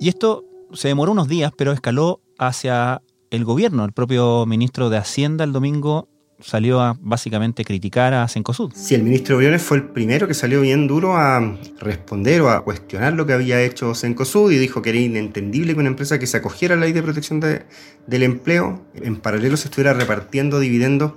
Y 0.00 0.08
esto 0.08 0.42
se 0.72 0.88
demoró 0.88 1.12
unos 1.12 1.28
días, 1.28 1.52
pero 1.56 1.70
escaló 1.70 2.22
hacia 2.40 3.00
el 3.30 3.44
gobierno. 3.44 3.84
El 3.84 3.92
propio 3.92 4.44
ministro 4.46 4.90
de 4.90 4.96
Hacienda 4.96 5.44
el 5.44 5.52
domingo 5.52 6.08
salió 6.40 6.80
a 6.80 6.96
básicamente 7.00 7.64
criticar 7.64 8.14
a 8.14 8.28
Cencosud. 8.28 8.72
Sí, 8.74 8.94
el 8.94 9.02
ministro 9.02 9.36
Briones 9.36 9.62
fue 9.62 9.78
el 9.78 9.84
primero 9.84 10.28
que 10.28 10.34
salió 10.34 10.60
bien 10.60 10.86
duro 10.86 11.16
a 11.16 11.58
responder 11.80 12.42
o 12.42 12.50
a 12.50 12.62
cuestionar 12.64 13.14
lo 13.14 13.26
que 13.26 13.32
había 13.32 13.62
hecho 13.62 13.94
Cencosud 13.94 14.52
y 14.52 14.58
dijo 14.58 14.82
que 14.82 14.90
era 14.90 14.98
inentendible 14.98 15.74
que 15.74 15.80
una 15.80 15.88
empresa 15.88 16.18
que 16.18 16.26
se 16.26 16.36
acogiera 16.36 16.74
a 16.74 16.78
la 16.78 16.84
ley 16.84 16.92
de 16.92 17.02
protección 17.02 17.40
del 17.40 18.22
empleo 18.22 18.84
en 18.94 19.16
paralelo 19.16 19.56
se 19.56 19.68
estuviera 19.68 19.94
repartiendo 19.94 20.60
dividendos 20.60 21.12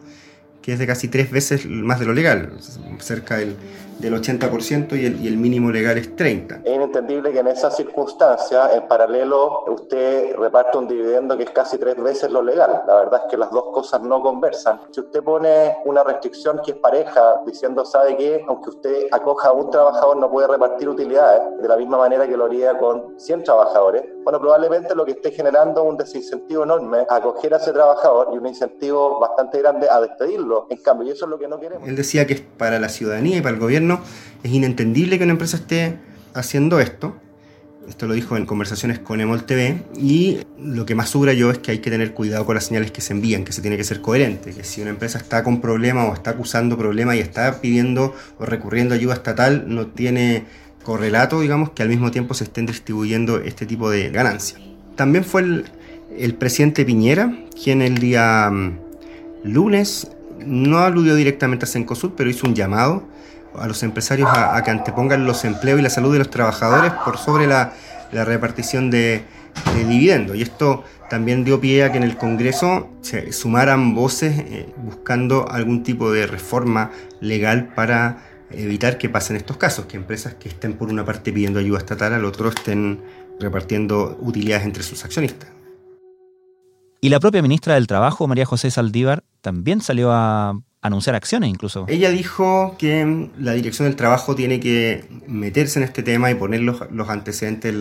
que 0.62 0.74
es 0.74 0.80
de 0.80 0.88
casi 0.88 1.08
tres 1.08 1.32
veces 1.32 1.66
más 1.66 2.00
de 2.00 2.06
lo 2.06 2.14
legal, 2.14 2.54
cerca 3.00 3.38
del, 3.38 3.56
del 4.00 4.14
80% 4.14 4.98
y 4.98 5.06
el, 5.06 5.22
y 5.22 5.28
el, 5.28 5.38
mínimo 5.38 5.72
legal 5.72 5.98
es 5.98 6.16
30%. 6.16 6.62
Es 6.64 6.74
inentendible 6.74 7.32
que 7.32 7.40
en 7.40 7.48
esa 7.48 7.70
circunstancia, 7.70 8.74
en 8.74 8.88
paralelo, 8.88 9.66
usted 9.68 10.36
reparte 10.38 10.78
un 10.78 10.88
dividendo 10.88 11.38
que 11.38 11.44
es 11.44 11.52
casi 11.52 11.78
tres 11.78 12.02
veces 12.02 12.32
lo 12.32 12.42
legal. 12.42 12.84
La 12.88 12.96
verdad 12.96 13.22
es 13.26 13.32
que 13.32 13.38
las 13.38 13.52
dos 13.52 13.66
cosas 13.74 14.02
no 14.02 14.22
conversan. 14.22 14.80
Si 14.92 15.02
usted 15.02 15.22
pone 15.22 15.78
una 15.86 16.04
restricción 16.04 16.62
que 16.66 16.72
es 16.72 16.78
pareja, 16.78 17.42
diciendo, 17.46 17.86
sabe 17.86 18.16
que 18.16 18.44
aunque 18.48 18.70
usted 18.70 19.08
acoja 19.12 19.50
a 19.50 19.52
un 19.52 19.70
trabajador 19.70 20.18
no 20.18 20.32
puede 20.32 20.48
repartir 20.48 20.88
utilidades 20.88 21.42
de 21.62 21.68
la 21.68 21.76
misma 21.76 21.98
manera 21.98 22.28
que 22.28 22.38
lo 22.38 22.46
haría 22.46 22.78
con 22.78 23.20
100 23.20 23.44
trabajadores, 23.44 24.04
bueno, 24.24 24.40
probablemente 24.40 24.96
lo 24.96 25.06
que 25.06 25.12
esté 25.12 25.32
generando 25.32 25.84
un 25.84 25.98
desincentivo 25.98 26.64
enorme 26.64 27.06
a 27.10 27.16
acoger 27.16 27.54
a 27.54 27.58
ese 27.58 27.74
trabajador 27.74 28.30
y 28.34 28.38
un 28.38 28.46
incentivo 28.46 29.20
bastante 29.20 29.60
grande 29.60 29.88
a 29.90 30.00
despedirlo. 30.00 30.68
En 30.70 30.78
cambio, 30.78 31.08
y 31.08 31.12
eso 31.12 31.26
es 31.26 31.32
lo 31.32 31.40
que 31.40 31.48
no 31.48 31.60
queremos. 31.60 31.88
Él 31.88 31.96
decía 31.96 32.26
que 32.28 32.36
para 32.36 32.80
la 32.80 32.90
ciudadanía 32.90 33.38
y 33.38 33.42
para 33.42 33.56
el 33.56 33.60
gobierno 33.60 33.89
es 34.44 34.52
inentendible 34.52 35.18
que 35.18 35.24
una 35.24 35.34
empresa 35.34 35.58
esté 35.58 35.98
haciendo 36.34 36.80
esto. 36.80 37.16
Esto 37.88 38.06
lo 38.06 38.14
dijo 38.14 38.38
en 38.38 38.46
conversaciones 38.46 39.00
con 39.00 39.20
Emol 39.20 39.46
TV. 39.46 39.84
Y 39.98 40.40
lo 40.62 40.86
que 40.86 40.94
más 40.96 41.12
yo 41.14 41.50
es 41.52 41.58
que 41.58 41.72
hay 41.72 41.80
que 41.80 41.90
tener 41.90 42.14
cuidado 42.14 42.46
con 42.46 42.56
las 42.56 42.66
señales 42.66 42.92
que 42.92 43.02
se 43.02 43.14
envían, 43.14 43.44
que 43.44 43.52
se 43.52 43.62
tiene 43.62 43.78
que 43.78 43.84
ser 43.84 44.02
coherente. 44.02 44.52
Que 44.52 44.64
si 44.64 44.82
una 44.82 44.92
empresa 44.92 45.18
está 45.18 45.44
con 45.44 45.60
problemas 45.60 46.10
o 46.10 46.14
está 46.14 46.32
acusando 46.32 46.78
problemas 46.78 47.16
y 47.16 47.20
está 47.20 47.62
pidiendo 47.62 48.16
o 48.38 48.46
recurriendo 48.46 48.94
ayuda 48.94 49.16
estatal, 49.16 49.66
no 49.68 49.88
tiene 49.88 50.46
correlato, 50.84 51.42
digamos, 51.42 51.72
que 51.72 51.82
al 51.82 51.90
mismo 51.90 52.12
tiempo 52.12 52.34
se 52.34 52.44
estén 52.44 52.68
distribuyendo 52.68 53.40
este 53.40 53.66
tipo 53.66 53.90
de 53.90 54.10
ganancias. 54.10 54.62
También 54.96 55.24
fue 55.24 55.42
el, 55.42 55.66
el 56.18 56.36
presidente 56.36 56.86
Piñera 56.86 57.36
quien 57.62 57.82
el 57.82 57.98
día 57.98 58.50
mm, 58.52 58.78
lunes 59.44 60.12
no 60.46 60.80
aludió 60.80 61.16
directamente 61.16 61.66
a 61.66 61.68
Cencosud, 61.68 62.12
pero 62.16 62.30
hizo 62.30 62.48
un 62.48 62.56
llamado 62.56 63.04
a 63.58 63.68
los 63.68 63.84
empresarios 63.84 64.30
a, 64.32 64.62
que 64.64 64.72
antepongan 64.72 65.26
los 65.26 65.46
empleos 65.46 65.80
y 65.80 65.84
la 65.84 65.90
salud 65.90 66.14
de 66.14 66.20
los 66.20 66.30
trabajadores 66.30 66.92
por 67.06 67.18
sobre 67.18 67.48
la, 67.48 67.74
repartición 68.12 68.90
de, 68.90 69.24
dividendos. 69.76 70.36
Y 70.36 70.42
esto 70.42 70.84
también 71.10 71.44
dio 71.44 71.60
pie 71.60 71.84
a 71.84 71.92
que 71.92 71.98
en 71.98 72.04
el 72.04 72.18
Congreso 72.18 72.90
se 73.02 73.32
sumaran 73.32 73.96
voces 73.96 74.40
eh, 74.40 74.74
buscando 74.78 75.50
algún 75.50 75.84
tipo 75.84 76.12
de 76.12 76.28
reforma 76.28 76.92
legal 77.20 77.74
para 77.76 78.18
evitar 78.52 78.98
que 78.98 79.10
pasen 79.10 79.36
estos 79.36 79.58
casos, 79.58 79.86
que 79.86 79.98
empresas 79.98 80.36
que 80.36 80.50
estén 80.50 80.74
por 80.74 80.90
una 80.90 81.06
parte 81.06 81.32
pidiendo 81.32 81.60
ayuda 81.60 81.80
estatal, 81.80 82.14
al 82.14 82.26
otro 82.26 82.50
estén 82.50 83.02
repartiendo 83.40 84.18
utilidades 84.22 84.66
entre 84.66 84.84
sus 84.84 85.04
accionistas. 85.06 85.50
Y 87.02 87.10
la 87.10 87.20
propia 87.20 87.42
ministra 87.42 87.76
del 87.76 87.88
Trabajo, 87.88 88.28
María 88.28 88.46
José 88.46 88.72
Saldívar, 88.72 89.24
también 89.42 89.82
salió 89.82 90.12
a 90.12 90.60
anunciar 90.82 91.16
acciones 91.16 91.50
incluso. 91.50 91.86
Ella 91.88 92.10
dijo 92.10 92.76
que 92.78 93.30
la 93.38 93.54
Dirección 93.54 93.88
del 93.88 93.96
Trabajo 93.96 94.36
tiene 94.36 94.60
que 94.60 95.06
meterse 95.28 95.80
en 95.80 95.86
este 95.86 96.04
tema 96.04 96.32
y 96.32 96.36
poner 96.36 96.62
los, 96.62 96.82
antecedentes 97.10 97.76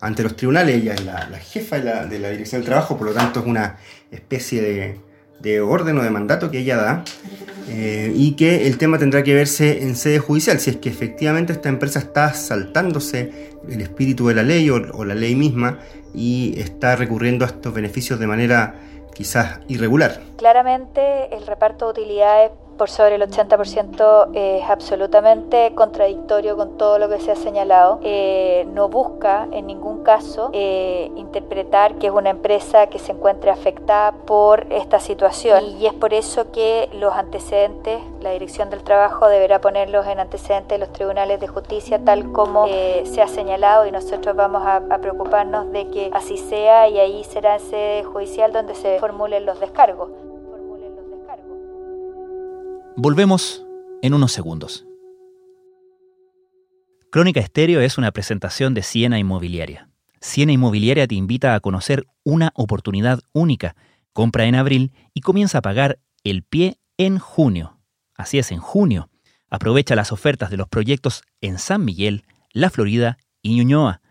ante 0.00 0.22
los 0.22 0.36
tribunales. 0.36 0.76
Ella 0.76 0.94
es 0.94 1.04
la, 1.04 1.26
jefa 1.38 1.78
de 1.78 2.18
la, 2.18 2.30
Dirección 2.30 2.60
del 2.60 2.66
Trabajo, 2.66 2.96
por 2.96 3.08
lo 3.08 3.12
tanto 3.12 3.40
es 3.40 3.46
una 3.46 3.76
especie 4.10 4.98
de, 5.40 5.60
orden 5.60 5.98
o 5.98 6.02
de 6.02 6.08
mandato 6.08 6.50
que 6.50 6.60
ella 6.60 6.76
da 6.78 7.04
eh, 7.68 8.10
y 8.16 8.32
que 8.32 8.66
el 8.66 8.78
tema 8.78 8.98
tendrá 8.98 9.22
que 9.22 9.34
verse 9.34 9.82
en 9.82 9.94
sede 9.94 10.18
judicial, 10.18 10.58
si 10.58 10.70
es 10.70 10.76
que 10.76 10.88
efectivamente 10.88 11.52
esta 11.52 11.68
empresa 11.68 11.98
está 11.98 12.32
saltándose 12.32 13.50
el 13.68 13.82
espíritu 13.82 14.28
de 14.28 14.34
la 14.36 14.42
ley 14.42 14.70
o 14.70 15.04
la 15.04 15.14
ley 15.14 15.34
misma 15.34 15.80
y 16.14 16.54
está 16.58 16.96
recurriendo 16.96 17.44
a 17.44 17.48
estos 17.48 17.74
beneficios 17.74 18.18
de 18.18 18.26
manera 18.26 18.80
quizás 19.14 19.60
irregular. 19.68 20.20
Claramente 20.36 21.34
el 21.34 21.46
reparto 21.46 21.86
de 21.86 22.02
utilidades 22.02 22.50
por 22.76 22.90
sobre 22.90 23.16
el 23.16 23.22
80% 23.22 24.30
es 24.34 24.68
absolutamente 24.68 25.74
contradictorio 25.74 26.56
con 26.56 26.76
todo 26.76 26.98
lo 26.98 27.08
que 27.08 27.18
se 27.20 27.32
ha 27.32 27.36
señalado. 27.36 28.00
Eh, 28.02 28.66
no 28.72 28.88
busca 28.88 29.48
en 29.52 29.66
ningún 29.66 30.02
caso 30.02 30.50
eh, 30.52 31.10
interpretar 31.16 31.96
que 31.96 32.08
es 32.08 32.12
una 32.12 32.30
empresa 32.30 32.88
que 32.88 32.98
se 32.98 33.12
encuentre 33.12 33.50
afectada 33.50 34.12
por 34.12 34.66
esta 34.70 34.98
situación 34.98 35.64
y 35.78 35.86
es 35.86 35.94
por 35.94 36.14
eso 36.14 36.50
que 36.50 36.88
los 36.92 37.14
antecedentes, 37.14 38.00
la 38.20 38.30
Dirección 38.30 38.70
del 38.70 38.82
Trabajo 38.82 39.28
deberá 39.28 39.60
ponerlos 39.60 40.06
en 40.06 40.20
antecedentes 40.20 40.78
de 40.78 40.78
los 40.78 40.92
tribunales 40.92 41.40
de 41.40 41.46
justicia 41.46 42.04
tal 42.04 42.32
como 42.32 42.66
eh, 42.68 43.02
se 43.06 43.22
ha 43.22 43.28
señalado 43.28 43.86
y 43.86 43.92
nosotros 43.92 44.34
vamos 44.34 44.62
a, 44.64 44.76
a, 44.76 44.98
preocuparnos 44.98 45.70
de 45.72 45.88
que 45.88 46.10
así 46.12 46.36
sea 46.36 46.88
y 46.88 46.98
ahí 46.98 47.24
será 47.24 47.54
en 47.54 47.60
sede 47.60 48.04
judicial 48.04 48.52
donde 48.52 48.74
se 48.74 48.98
formulen 48.98 49.46
los 49.46 49.60
descargos. 49.60 50.23
Volvemos 52.96 53.66
en 54.02 54.14
unos 54.14 54.30
segundos. 54.30 54.86
Crónica 57.10 57.40
Estéreo 57.40 57.80
es 57.80 57.98
una 57.98 58.12
presentación 58.12 58.72
de 58.72 58.84
Siena 58.84 59.18
Inmobiliaria. 59.18 59.88
Siena 60.20 60.52
Inmobiliaria 60.52 61.08
te 61.08 61.16
invita 61.16 61.56
a 61.56 61.60
conocer 61.60 62.06
una 62.22 62.52
oportunidad 62.54 63.18
única. 63.32 63.74
Compra 64.12 64.44
en 64.44 64.54
abril 64.54 64.92
y 65.12 65.22
comienza 65.22 65.58
a 65.58 65.62
pagar 65.62 65.98
el 66.22 66.44
pie 66.44 66.78
en 66.96 67.18
junio. 67.18 67.80
Así 68.16 68.38
es, 68.38 68.52
en 68.52 68.60
junio. 68.60 69.10
Aprovecha 69.50 69.96
las 69.96 70.12
ofertas 70.12 70.50
de 70.50 70.56
los 70.56 70.68
proyectos 70.68 71.24
en 71.40 71.58
San 71.58 71.84
Miguel, 71.84 72.24
La 72.52 72.70
Florida 72.70 73.18
y 73.42 73.56
Ñuñoa. 73.56 74.02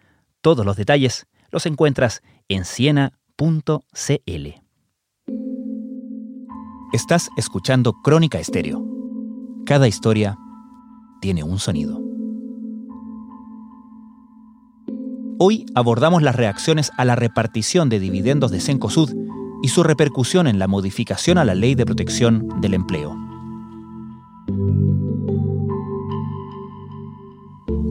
Todos 0.41 0.65
los 0.65 0.75
detalles 0.75 1.25
los 1.51 1.65
encuentras 1.65 2.21
en 2.49 2.65
siena.cl. 2.65 4.62
Estás 6.93 7.31
escuchando 7.37 7.93
Crónica 8.03 8.37
Estéreo. 8.37 8.85
Cada 9.65 9.87
historia 9.87 10.37
tiene 11.21 11.43
un 11.43 11.57
sonido. 11.57 11.99
Hoy 15.39 15.65
abordamos 15.73 16.21
las 16.21 16.35
reacciones 16.35 16.91
a 16.95 17.03
la 17.03 17.15
repartición 17.15 17.89
de 17.89 17.99
dividendos 17.99 18.51
de 18.51 18.59
Cencosud 18.59 19.11
y 19.63 19.69
su 19.69 19.81
repercusión 19.81 20.45
en 20.45 20.59
la 20.59 20.67
modificación 20.67 21.39
a 21.39 21.45
la 21.45 21.55
Ley 21.55 21.73
de 21.73 21.87
Protección 21.87 22.47
del 22.61 22.75
Empleo. 22.75 23.17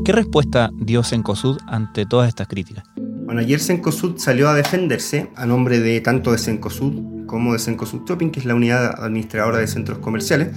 ¿Qué 0.05 0.13
respuesta 0.13 0.71
dio 0.77 1.03
Cencosud 1.03 1.59
ante 1.67 2.07
todas 2.07 2.29
estas 2.29 2.47
críticas? 2.47 2.85
Bueno, 3.25 3.41
ayer 3.41 3.59
Cencosud 3.59 4.19
salió 4.19 4.49
a 4.49 4.55
defenderse 4.55 5.33
a 5.35 5.45
nombre 5.45 5.81
de 5.81 6.01
tanto 6.01 6.31
de 6.31 6.39
Cencosud 6.39 7.22
como 7.33 7.55
de 7.55 7.59
Cencosud 7.59 8.03
Shopping, 8.07 8.31
que 8.31 8.41
es 8.41 8.45
la 8.45 8.55
unidad 8.55 9.03
administradora 9.03 9.57
de 9.57 9.67
centros 9.67 9.99
comerciales, 10.01 10.49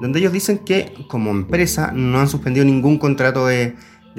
donde 0.00 0.20
ellos 0.20 0.32
dicen 0.32 0.56
que 0.56 0.90
como 1.06 1.30
empresa 1.30 1.92
no 1.92 2.18
han 2.18 2.28
suspendido 2.28 2.64
ningún 2.64 2.96
contrato 2.96 3.46
de, 3.46 3.74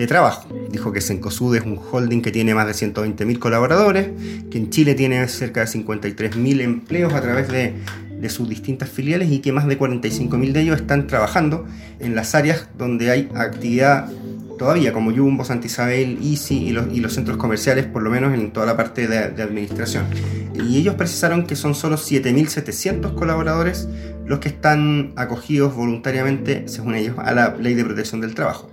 trabajo. 0.07 0.47
Dijo 0.69 0.91
que 0.91 1.01
Cencosud 1.01 1.55
es 1.55 1.63
un 1.63 1.79
holding 1.79 2.21
que 2.21 2.31
tiene 2.31 2.53
más 2.53 2.67
de 2.67 2.73
120.000 2.73 3.39
colaboradores, 3.39 4.09
que 4.51 4.57
en 4.59 4.69
Chile 4.69 4.93
tiene 4.93 5.27
cerca 5.27 5.61
de 5.61 5.67
53.000 5.67 6.61
empleos 6.61 7.11
a 7.13 7.21
través 7.21 7.47
de, 7.47 7.73
de, 8.19 8.29
sus 8.29 8.47
distintas 8.47 8.89
filiales 8.89 9.31
y 9.31 9.39
que 9.39 9.51
más 9.51 9.65
de 9.65 9.79
45.000 9.79 10.51
de 10.51 10.61
ellos 10.61 10.79
están 10.79 11.07
trabajando 11.07 11.65
en 11.99 12.13
las 12.13 12.35
áreas 12.35 12.67
donde 12.77 13.09
hay 13.09 13.29
actividad 13.33 14.11
todavía, 14.57 14.93
como 14.93 15.11
Jumbo, 15.15 15.43
Santa 15.43 15.67
Isabel, 15.67 16.19
Easy 16.21 16.67
y 16.67 16.71
los, 16.71 16.87
y 16.93 16.99
los 16.99 17.13
centros 17.13 17.37
comerciales, 17.37 17.85
por 17.85 18.03
lo 18.03 18.09
menos 18.09 18.33
en 18.33 18.51
toda 18.51 18.65
la 18.65 18.77
parte 18.77 19.07
de, 19.07 19.17
administración. 19.41 20.05
Y 20.53 20.77
ellos 20.77 20.95
precisaron 20.95 21.45
que 21.45 21.55
son 21.55 21.75
solo 21.75 21.97
7.700 21.97 23.13
colaboradores 23.15 23.87
los 24.25 24.39
que 24.39 24.49
están 24.49 25.13
acogidos 25.15 25.75
voluntariamente, 25.75 26.67
según 26.67 26.95
ellos, 26.95 27.15
a 27.19 27.33
la 27.33 27.55
ley 27.55 27.73
de 27.73 27.83
protección 27.83 28.21
del 28.21 28.33
trabajo. 28.33 28.71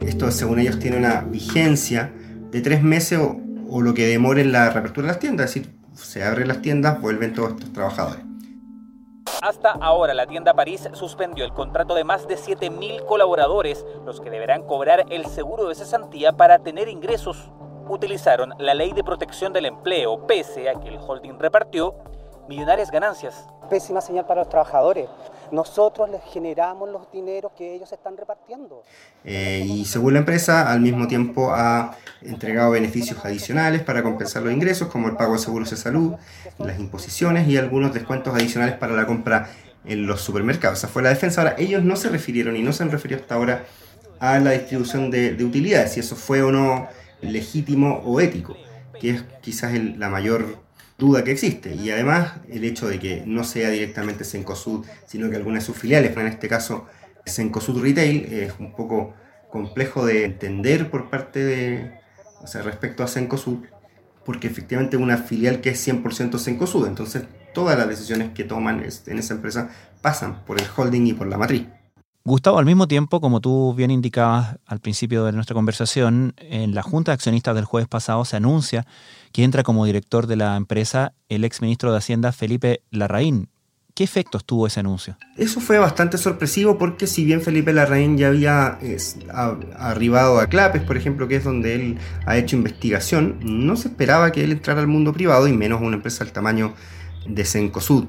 Esto, 0.00 0.30
según 0.30 0.58
ellos, 0.58 0.78
tiene 0.78 0.96
una 0.96 1.22
vigencia 1.22 2.12
de 2.50 2.60
tres 2.60 2.82
meses 2.82 3.18
o, 3.18 3.40
o 3.68 3.82
lo 3.82 3.94
que 3.94 4.06
demore 4.06 4.42
en 4.42 4.52
la 4.52 4.70
reapertura 4.70 5.08
de 5.08 5.12
las 5.12 5.20
tiendas, 5.20 5.48
es 5.48 5.54
decir, 5.54 5.76
se 5.94 6.22
abren 6.22 6.48
las 6.48 6.62
tiendas, 6.62 7.00
vuelven 7.00 7.32
todos 7.32 7.52
estos 7.52 7.72
trabajadores. 7.72 8.26
Hasta 9.42 9.72
ahora 9.72 10.14
la 10.14 10.26
tienda 10.26 10.54
París 10.54 10.88
suspendió 10.94 11.44
el 11.44 11.52
contrato 11.52 11.94
de 11.94 12.04
más 12.04 12.26
de 12.26 12.36
7.000 12.36 13.04
colaboradores, 13.04 13.84
los 14.04 14.20
que 14.20 14.30
deberán 14.30 14.62
cobrar 14.62 15.04
el 15.10 15.26
seguro 15.26 15.68
de 15.68 15.74
cesantía 15.74 16.32
para 16.32 16.58
tener 16.60 16.88
ingresos. 16.88 17.50
Utilizaron 17.88 18.54
la 18.58 18.74
ley 18.74 18.92
de 18.92 19.04
protección 19.04 19.52
del 19.52 19.66
empleo, 19.66 20.26
pese 20.26 20.68
a 20.70 20.74
que 20.74 20.88
el 20.88 20.98
holding 20.98 21.38
repartió 21.38 21.94
millonarias 22.48 22.90
ganancias. 22.90 23.46
Pésima 23.68 24.00
señal 24.00 24.26
para 24.26 24.42
los 24.42 24.48
trabajadores. 24.48 25.08
Nosotros 25.52 26.10
les 26.10 26.22
generamos 26.24 26.88
los 26.88 27.10
dineros 27.12 27.52
que 27.56 27.74
ellos 27.74 27.92
están 27.92 28.16
repartiendo. 28.16 28.82
Eh, 29.24 29.64
y 29.66 29.84
según 29.84 30.14
la 30.14 30.20
empresa, 30.20 30.70
al 30.70 30.80
mismo 30.80 31.06
tiempo 31.06 31.52
ha 31.52 31.96
entregado 32.22 32.72
beneficios 32.72 33.24
adicionales 33.24 33.82
para 33.82 34.02
compensar 34.02 34.42
los 34.42 34.52
ingresos, 34.52 34.88
como 34.88 35.08
el 35.08 35.16
pago 35.16 35.34
de 35.34 35.38
seguros 35.38 35.70
de 35.70 35.76
salud, 35.76 36.14
las 36.58 36.78
imposiciones 36.78 37.46
y 37.48 37.56
algunos 37.56 37.94
descuentos 37.94 38.34
adicionales 38.34 38.76
para 38.76 38.94
la 38.94 39.06
compra 39.06 39.50
en 39.84 40.06
los 40.06 40.20
supermercados. 40.20 40.78
Esa 40.78 40.88
fue 40.88 41.02
la 41.02 41.10
defensa. 41.10 41.42
Ahora, 41.42 41.54
ellos 41.58 41.84
no 41.84 41.96
se 41.96 42.08
refirieron 42.08 42.56
y 42.56 42.62
no 42.62 42.72
se 42.72 42.82
han 42.82 42.90
referido 42.90 43.20
hasta 43.20 43.36
ahora 43.36 43.64
a 44.18 44.38
la 44.38 44.52
distribución 44.52 45.10
de, 45.10 45.34
de 45.34 45.44
utilidades, 45.44 45.92
si 45.92 46.00
eso 46.00 46.16
fue 46.16 46.42
o 46.42 46.50
no 46.50 46.88
legítimo 47.20 48.02
o 48.04 48.20
ético, 48.20 48.56
que 49.00 49.10
es 49.10 49.24
quizás 49.42 49.74
el, 49.74 49.98
la 49.98 50.08
mayor 50.08 50.58
duda 50.98 51.24
que 51.24 51.32
existe. 51.32 51.74
Y 51.74 51.90
además 51.90 52.34
el 52.48 52.64
hecho 52.64 52.88
de 52.88 52.98
que 52.98 53.22
no 53.26 53.44
sea 53.44 53.70
directamente 53.70 54.24
Sencosud, 54.24 54.84
sino 55.06 55.30
que 55.30 55.36
algunas 55.36 55.62
de 55.62 55.66
sus 55.66 55.76
filiales, 55.76 56.16
en 56.16 56.26
este 56.26 56.48
caso 56.48 56.86
Sencosud 57.24 57.82
Retail, 57.82 58.24
es 58.32 58.54
un 58.58 58.74
poco 58.74 59.14
complejo 59.50 60.04
de 60.04 60.24
entender 60.24 60.90
por 60.90 61.10
parte 61.10 61.44
de, 61.44 62.00
o 62.42 62.46
sea, 62.46 62.62
respecto 62.62 63.02
a 63.02 63.08
Sencosud, 63.08 63.58
porque 64.24 64.48
efectivamente 64.48 64.96
es 64.96 65.02
una 65.02 65.18
filial 65.18 65.60
que 65.60 65.70
es 65.70 65.88
100% 65.88 66.38
Sencosud, 66.38 66.86
entonces 66.86 67.24
todas 67.54 67.78
las 67.78 67.88
decisiones 67.88 68.32
que 68.34 68.44
toman 68.44 68.84
en 69.06 69.18
esa 69.18 69.34
empresa 69.34 69.70
pasan 70.02 70.44
por 70.44 70.60
el 70.60 70.66
holding 70.76 71.06
y 71.06 71.12
por 71.14 71.26
la 71.26 71.38
matriz. 71.38 71.66
Gustavo, 72.26 72.58
al 72.58 72.66
mismo 72.66 72.88
tiempo, 72.88 73.20
como 73.20 73.40
tú 73.40 73.72
bien 73.74 73.92
indicabas 73.92 74.58
al 74.66 74.80
principio 74.80 75.24
de 75.24 75.30
nuestra 75.30 75.54
conversación, 75.54 76.34
en 76.38 76.74
la 76.74 76.82
Junta 76.82 77.12
de 77.12 77.14
Accionistas 77.14 77.54
del 77.54 77.64
jueves 77.64 77.86
pasado 77.86 78.24
se 78.24 78.36
anuncia 78.36 78.84
que 79.36 79.44
entra 79.44 79.62
como 79.62 79.84
director 79.84 80.26
de 80.26 80.36
la 80.36 80.56
empresa 80.56 81.12
el 81.28 81.44
exministro 81.44 81.92
de 81.92 81.98
Hacienda 81.98 82.32
Felipe 82.32 82.80
Larraín. 82.90 83.50
¿Qué 83.94 84.02
efectos 84.02 84.46
tuvo 84.46 84.66
ese 84.66 84.80
anuncio? 84.80 85.18
Eso 85.36 85.60
fue 85.60 85.76
bastante 85.76 86.16
sorpresivo 86.16 86.78
porque 86.78 87.06
si 87.06 87.22
bien 87.26 87.42
Felipe 87.42 87.74
Larraín 87.74 88.16
ya 88.16 88.28
había 88.28 88.78
arribado 89.78 90.40
a 90.40 90.46
Clapes, 90.46 90.80
por 90.84 90.96
ejemplo, 90.96 91.28
que 91.28 91.36
es 91.36 91.44
donde 91.44 91.74
él 91.74 91.98
ha 92.24 92.38
hecho 92.38 92.56
investigación, 92.56 93.38
no 93.42 93.76
se 93.76 93.88
esperaba 93.88 94.32
que 94.32 94.42
él 94.42 94.52
entrara 94.52 94.80
al 94.80 94.86
mundo 94.86 95.12
privado 95.12 95.46
y 95.46 95.52
menos 95.52 95.82
una 95.82 95.96
empresa 95.96 96.24
del 96.24 96.32
tamaño 96.32 96.72
de 97.28 97.44
Cencosud. 97.44 98.06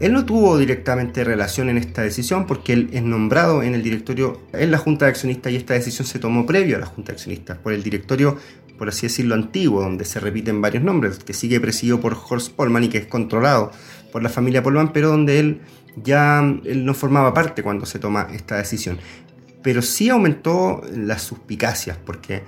Él 0.00 0.12
no 0.12 0.24
tuvo 0.24 0.58
directamente 0.58 1.22
relación 1.24 1.68
en 1.68 1.76
esta 1.76 2.02
decisión 2.02 2.46
porque 2.46 2.72
él 2.72 2.88
es 2.92 3.02
nombrado 3.02 3.62
en 3.62 3.74
el 3.74 3.82
directorio, 3.82 4.40
en 4.52 4.70
la 4.70 4.78
Junta 4.78 5.04
de 5.04 5.10
Accionistas 5.10 5.52
y 5.52 5.56
esta 5.56 5.74
decisión 5.74 6.06
se 6.06 6.18
tomó 6.18 6.46
previo 6.46 6.76
a 6.76 6.80
la 6.80 6.86
Junta 6.86 7.12
de 7.12 7.16
Accionistas 7.16 7.58
por 7.58 7.72
el 7.72 7.82
directorio, 7.82 8.38
por 8.78 8.88
así 8.88 9.06
decirlo, 9.06 9.34
antiguo, 9.34 9.82
donde 9.82 10.04
se 10.04 10.20
repiten 10.20 10.60
varios 10.60 10.82
nombres, 10.82 11.18
que 11.18 11.32
sigue 11.32 11.60
presidido 11.60 12.00
por 12.00 12.16
Horst 12.28 12.52
Polman 12.52 12.84
y 12.84 12.88
que 12.88 12.98
es 12.98 13.06
controlado 13.06 13.70
por 14.12 14.22
la 14.22 14.28
familia 14.28 14.62
Polman, 14.62 14.92
pero 14.92 15.08
donde 15.08 15.38
él 15.38 15.60
ya 15.96 16.42
no 16.42 16.94
formaba 16.94 17.34
parte 17.34 17.62
cuando 17.62 17.86
se 17.86 17.98
toma 17.98 18.28
esta 18.32 18.56
decisión. 18.56 18.98
Pero 19.62 19.82
sí 19.82 20.08
aumentó 20.08 20.82
las 20.94 21.22
suspicacias 21.22 21.96
porque 22.04 22.42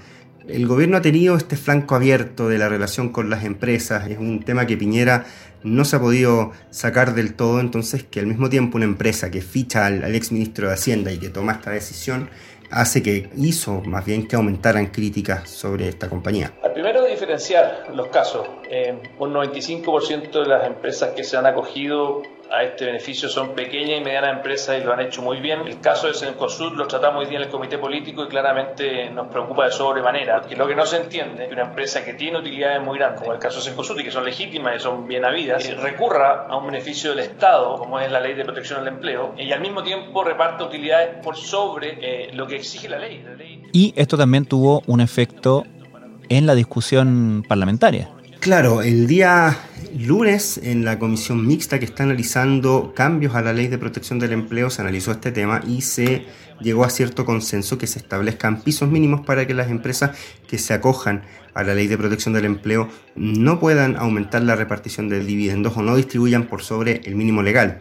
el 0.49 0.67
gobierno 0.67 0.97
ha 0.97 1.03
tenido 1.03 1.37
este 1.37 1.57
flanco 1.57 1.95
abierto 1.95 2.49
de 2.49 2.59
la 2.59 2.69
relación 2.69 3.09
con 3.09 3.31
las 3.31 3.45
empresas, 3.45 4.09
es 4.09 4.19
un 4.19 4.43
tema 4.43 4.67
que 4.67 4.77
Piñera 4.77 5.27
no 5.65 5.85
se 5.85 5.97
ha 5.97 6.01
podido 6.01 6.53
sacar 6.71 7.15
del 7.15 7.35
todo, 7.35 7.61
entonces 7.61 8.05
que 8.05 8.21
al 8.21 8.27
mismo 8.27 8.49
tiempo 8.49 8.77
una 8.77 8.85
empresa 8.85 9.31
que 9.31 9.41
ficha 9.43 9.87
al, 9.87 10.15
ex 10.15 10.31
ministro 10.31 10.69
de 10.69 10.75
Hacienda 10.75 11.11
y 11.11 11.19
que 11.19 11.29
toma 11.29 11.53
esta 11.53 11.73
decisión 11.73 12.29
hace 12.71 13.03
que 13.03 13.31
hizo 13.37 13.81
más 13.83 14.05
bien 14.05 14.27
que 14.27 14.37
aumentaran 14.37 14.87
críticas 14.87 15.49
sobre 15.49 15.89
esta 15.89 16.09
compañía. 16.09 16.53
Al 16.63 16.73
primero 16.73 17.05
diferenciar 17.05 17.87
los 17.95 18.09
casos, 18.09 18.47
eh, 18.71 18.95
un 19.19 19.33
95% 19.33 20.43
de 20.43 20.47
las 20.47 20.67
empresas 20.67 21.11
que 21.15 21.25
se 21.25 21.37
han 21.37 21.47
acogido 21.47 22.23
a 22.57 22.63
este 22.63 22.87
beneficio 22.87 23.29
son 23.29 23.55
pequeñas 23.55 24.01
y 24.01 24.05
medianas 24.05 24.37
empresas 24.37 24.81
y 24.81 24.85
lo 24.85 24.93
han 24.93 25.01
hecho 25.01 25.23
muy 25.23 25.41
bien. 25.41 25.61
El 25.67 25.81
caso 25.81 26.09
de 26.09 26.15
Sencosud 26.15 26.73
lo 26.73 26.87
tratamos 26.87 27.23
hoy 27.23 27.29
día 27.29 27.39
en 27.39 27.45
el 27.45 27.51
comité 27.51 27.79
político 27.79 28.25
y 28.25 28.29
claramente 28.29 29.11
nos 29.11 29.29
preocupa 29.29 29.67
de 29.67 29.73
sobremanera, 29.73 30.41
porque 30.41 30.57
lo 30.57 30.67
que 30.67 30.75
no 30.75 30.87
se 30.87 30.97
entiende 30.97 31.45
es 31.45 31.49
que 31.49 31.55
una 31.55 31.65
empresa 31.65 32.05
que 32.05 32.15
tiene 32.15 32.39
utilidades 32.39 32.83
muy 32.83 32.99
grandes, 32.99 33.21
como 33.21 33.33
el 33.33 33.39
caso 33.39 33.59
de 33.59 33.65
Sencosud, 33.65 34.01
y 34.01 34.05
que 34.05 34.11
son 34.11 34.25
legítimas 34.25 34.77
y 34.77 34.79
son 34.81 35.07
bien 35.07 35.25
habidas, 35.25 35.67
recurra 35.77 36.47
a 36.49 36.57
un 36.57 36.67
beneficio 36.67 37.11
del 37.11 37.21
Estado, 37.21 37.77
como 37.77 38.01
es 38.01 38.11
la 38.11 38.21
ley 38.21 38.35
de 38.35 38.45
protección 38.45 38.81
al 38.81 38.89
empleo, 38.89 39.35
y 39.37 39.53
al 39.53 39.61
mismo 39.61 39.83
tiempo 39.83 40.25
reparte 40.25 40.65
utilidades 40.65 41.17
por 41.23 41.37
sobre 41.37 41.99
eh, 42.01 42.31
lo 42.33 42.47
que 42.47 42.57
exige 42.57 42.89
la 42.89 42.99
ley. 42.99 43.25
Y 43.73 43.93
esto 43.97 44.17
también 44.17 44.47
tuvo 44.47 44.83
un 44.87 45.01
efecto 45.01 45.65
en 46.29 46.47
la 46.47 46.55
discusión 46.55 47.45
parlamentaria. 47.47 48.09
Claro, 48.41 48.83
el 48.83 49.07
día 49.07 49.57
lunes 50.05 50.61
en 50.63 50.85
la 50.85 50.99
comisión 50.99 51.47
mixta 51.47 51.79
que 51.79 51.87
está 51.87 52.03
analizando 52.03 52.93
cambios 52.95 53.35
a 53.35 53.43
la 53.43 53.53
ley 53.53 53.69
de 53.69 53.79
protección 53.79 54.19
del 54.19 54.33
empleo 54.33 54.69
se 54.69 54.83
analizó 54.83 55.13
este 55.13 55.33
tema 55.33 55.63
y 55.67 55.81
se 55.81 56.27
llegó 56.61 56.85
a 56.85 56.91
cierto 56.91 57.25
consenso 57.25 57.79
que 57.79 57.87
se 57.87 57.99
establezcan 57.99 58.63
pisos 58.63 58.91
mínimos 58.91 59.23
para 59.23 59.47
que 59.47 59.55
las 59.55 59.71
empresas 59.71 60.17
que 60.47 60.59
se 60.59 60.75
acojan 60.75 61.23
a 61.55 61.63
la 61.63 61.75
ley 61.75 61.87
de 61.87 61.97
protección 61.97 62.35
del 62.35 62.45
empleo 62.45 62.89
no 63.15 63.59
puedan 63.59 63.97
aumentar 63.97 64.43
la 64.43 64.57
repartición 64.57 65.09
de 65.09 65.25
dividendos 65.25 65.77
o 65.77 65.83
no 65.83 65.97
distribuyan 65.97 66.47
por 66.47 66.63
sobre 66.63 67.01
el 67.05 67.15
mínimo 67.15 67.43
legal. 67.43 67.81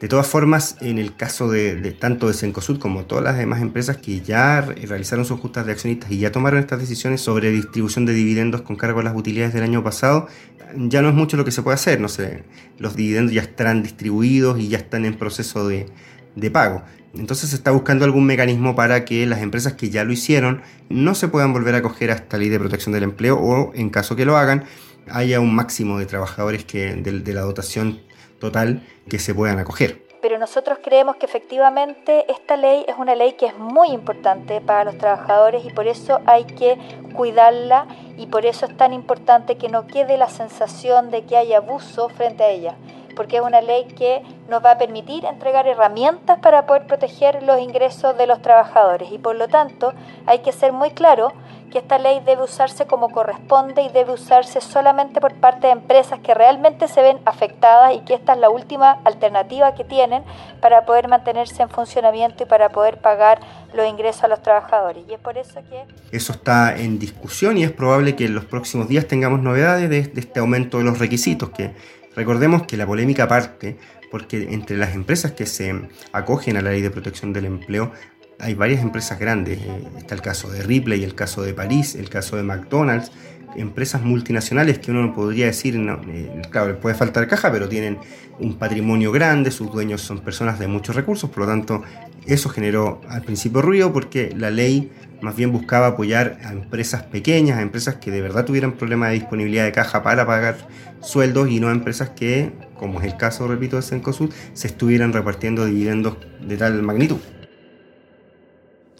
De 0.00 0.08
todas 0.08 0.26
formas, 0.26 0.76
en 0.82 0.98
el 0.98 1.16
caso 1.16 1.50
de, 1.50 1.74
tanto 1.98 2.28
de 2.28 2.34
Cencosud 2.34 2.78
como 2.78 3.06
todas 3.06 3.24
las 3.24 3.38
demás 3.38 3.62
empresas 3.62 3.96
que 3.96 4.20
ya 4.20 4.60
realizaron 4.60 5.24
sus 5.24 5.40
justas 5.40 5.64
de 5.64 5.72
accionistas 5.72 6.10
y 6.10 6.18
ya 6.18 6.30
tomaron 6.30 6.60
estas 6.60 6.80
decisiones 6.80 7.22
sobre 7.22 7.50
distribución 7.50 8.04
de 8.04 8.12
dividendos 8.12 8.60
con 8.60 8.76
cargo 8.76 9.00
a 9.00 9.02
las 9.02 9.16
utilidades 9.16 9.54
del 9.54 9.62
año 9.62 9.82
pasado, 9.82 10.28
ya 10.76 11.00
no 11.00 11.08
es 11.08 11.14
mucho 11.14 11.38
lo 11.38 11.46
que 11.46 11.50
se 11.50 11.62
puede 11.62 11.76
hacer. 11.76 11.98
No 11.98 12.08
sé, 12.08 12.44
los 12.78 12.94
dividendos 12.94 13.32
ya 13.32 13.40
estarán 13.40 13.82
distribuidos 13.82 14.58
y 14.60 14.68
ya 14.68 14.76
están 14.76 15.06
en 15.06 15.14
proceso 15.14 15.66
de, 15.66 15.86
de 16.34 16.50
pago. 16.50 16.82
Entonces 17.14 17.48
se 17.48 17.56
está 17.56 17.70
buscando 17.70 18.04
algún 18.04 18.26
mecanismo 18.26 18.76
para 18.76 19.06
que 19.06 19.24
las 19.24 19.40
empresas 19.40 19.72
que 19.72 19.88
ya 19.88 20.04
lo 20.04 20.12
hicieron 20.12 20.60
no 20.90 21.14
se 21.14 21.28
puedan 21.28 21.54
volver 21.54 21.74
a 21.74 21.78
acoger 21.78 22.10
a 22.10 22.14
esta 22.16 22.36
ley 22.36 22.50
de 22.50 22.58
protección 22.58 22.92
del 22.92 23.04
empleo 23.04 23.38
o, 23.38 23.72
en 23.74 23.88
caso 23.88 24.14
que 24.14 24.26
lo 24.26 24.36
hagan, 24.36 24.64
haya 25.08 25.40
un 25.40 25.54
máximo 25.54 25.98
de 25.98 26.04
trabajadores 26.04 26.64
que 26.64 26.94
de 26.94 27.32
la 27.32 27.40
dotación 27.40 28.00
total 28.38 28.82
que 29.08 29.18
se 29.18 29.34
puedan 29.34 29.58
acoger. 29.58 30.06
Pero 30.22 30.38
nosotros 30.38 30.78
creemos 30.82 31.16
que 31.16 31.26
efectivamente 31.26 32.30
esta 32.30 32.56
ley 32.56 32.84
es 32.88 32.96
una 32.98 33.14
ley 33.14 33.34
que 33.34 33.46
es 33.46 33.56
muy 33.58 33.88
importante 33.90 34.60
para 34.60 34.84
los 34.84 34.98
trabajadores 34.98 35.64
y 35.64 35.70
por 35.70 35.86
eso 35.86 36.20
hay 36.26 36.44
que 36.44 36.78
cuidarla 37.14 37.86
y 38.16 38.26
por 38.26 38.44
eso 38.44 38.66
es 38.66 38.76
tan 38.76 38.92
importante 38.92 39.56
que 39.56 39.68
no 39.68 39.86
quede 39.86 40.16
la 40.16 40.28
sensación 40.28 41.10
de 41.10 41.24
que 41.24 41.36
hay 41.36 41.52
abuso 41.52 42.08
frente 42.08 42.42
a 42.42 42.48
ella 42.48 42.74
porque 43.16 43.36
es 43.38 43.42
una 43.42 43.62
ley 43.62 43.86
que 43.86 44.22
nos 44.48 44.64
va 44.64 44.72
a 44.72 44.78
permitir 44.78 45.24
entregar 45.24 45.66
herramientas 45.66 46.38
para 46.38 46.66
poder 46.66 46.86
proteger 46.86 47.42
los 47.42 47.58
ingresos 47.58 48.16
de 48.16 48.28
los 48.28 48.42
trabajadores 48.42 49.10
y 49.10 49.18
por 49.18 49.34
lo 49.34 49.48
tanto 49.48 49.94
hay 50.26 50.40
que 50.40 50.52
ser 50.52 50.72
muy 50.72 50.90
claro 50.90 51.32
que 51.76 51.80
esta 51.80 51.98
ley 51.98 52.22
debe 52.24 52.42
usarse 52.42 52.86
como 52.86 53.10
corresponde 53.10 53.82
y 53.82 53.90
debe 53.90 54.14
usarse 54.14 54.62
solamente 54.62 55.20
por 55.20 55.34
parte 55.34 55.66
de 55.66 55.74
empresas 55.74 56.18
que 56.20 56.32
realmente 56.32 56.88
se 56.88 57.02
ven 57.02 57.18
afectadas 57.26 57.94
y 57.94 58.00
que 58.00 58.14
esta 58.14 58.32
es 58.32 58.38
la 58.38 58.48
última 58.48 58.92
alternativa 59.04 59.74
que 59.74 59.84
tienen 59.84 60.22
para 60.62 60.86
poder 60.86 61.06
mantenerse 61.08 61.62
en 61.62 61.68
funcionamiento 61.68 62.44
y 62.44 62.46
para 62.46 62.70
poder 62.70 62.96
pagar 63.02 63.40
los 63.74 63.86
ingresos 63.86 64.24
a 64.24 64.28
los 64.28 64.40
trabajadores. 64.40 65.04
Y 65.06 65.12
es 65.12 65.20
por 65.20 65.36
eso 65.36 65.60
que... 65.68 65.84
Eso 66.16 66.32
está 66.32 66.74
en 66.74 66.98
discusión 66.98 67.58
y 67.58 67.64
es 67.64 67.72
probable 67.72 68.16
que 68.16 68.24
en 68.24 68.34
los 68.34 68.46
próximos 68.46 68.88
días 68.88 69.06
tengamos 69.06 69.42
novedades 69.42 69.90
de, 69.90 70.00
de 70.00 70.20
este 70.20 70.40
aumento 70.40 70.78
de 70.78 70.84
los 70.84 70.98
requisitos 70.98 71.50
que 71.50 71.74
Recordemos 72.16 72.62
que 72.62 72.78
la 72.78 72.86
polémica 72.86 73.28
parte 73.28 73.76
porque 74.10 74.48
entre 74.50 74.78
las 74.78 74.94
empresas 74.94 75.32
que 75.32 75.44
se 75.44 75.74
acogen 76.12 76.56
a 76.56 76.62
la 76.62 76.70
ley 76.70 76.80
de 76.80 76.90
protección 76.90 77.34
del 77.34 77.44
empleo 77.44 77.92
hay 78.38 78.54
varias 78.54 78.82
empresas 78.82 79.18
grandes. 79.18 79.58
Eh, 79.58 79.88
está 79.98 80.14
el 80.14 80.22
caso 80.22 80.50
de 80.50 80.62
Ripley, 80.62 81.04
el 81.04 81.14
caso 81.14 81.42
de 81.42 81.54
París, 81.54 81.94
el 81.94 82.08
caso 82.08 82.36
de 82.36 82.42
McDonald's, 82.42 83.10
empresas 83.56 84.02
multinacionales 84.02 84.78
que 84.78 84.90
uno 84.90 85.14
podría 85.14 85.46
decir, 85.46 85.78
no, 85.78 86.00
eh, 86.08 86.42
claro, 86.50 86.68
les 86.72 86.76
puede 86.76 86.94
faltar 86.94 87.26
caja, 87.26 87.50
pero 87.50 87.68
tienen 87.68 87.98
un 88.38 88.58
patrimonio 88.58 89.12
grande, 89.12 89.50
sus 89.50 89.72
dueños 89.72 90.02
son 90.02 90.20
personas 90.20 90.58
de 90.58 90.66
muchos 90.66 90.94
recursos, 90.94 91.30
por 91.30 91.40
lo 91.40 91.46
tanto, 91.46 91.82
eso 92.26 92.48
generó 92.48 93.00
al 93.08 93.22
principio 93.22 93.62
ruido 93.62 93.92
porque 93.92 94.34
la 94.36 94.50
ley 94.50 94.90
más 95.22 95.34
bien 95.34 95.52
buscaba 95.52 95.88
apoyar 95.88 96.38
a 96.44 96.52
empresas 96.52 97.02
pequeñas, 97.04 97.58
a 97.58 97.62
empresas 97.62 97.96
que 97.96 98.10
de 98.10 98.20
verdad 98.20 98.44
tuvieran 98.44 98.72
problemas 98.72 99.08
de 99.08 99.14
disponibilidad 99.14 99.64
de 99.64 99.72
caja 99.72 100.02
para 100.02 100.26
pagar 100.26 100.68
sueldos 101.00 101.48
y 101.50 101.60
no 101.60 101.68
a 101.68 101.72
empresas 101.72 102.10
que, 102.10 102.52
como 102.74 103.00
es 103.00 103.06
el 103.06 103.16
caso, 103.16 103.48
repito, 103.48 103.76
de 103.76 103.82
Cencosud, 103.82 104.30
se 104.52 104.66
estuvieran 104.66 105.12
repartiendo 105.12 105.64
dividendos 105.64 106.18
de 106.46 106.56
tal 106.56 106.82
magnitud. 106.82 107.18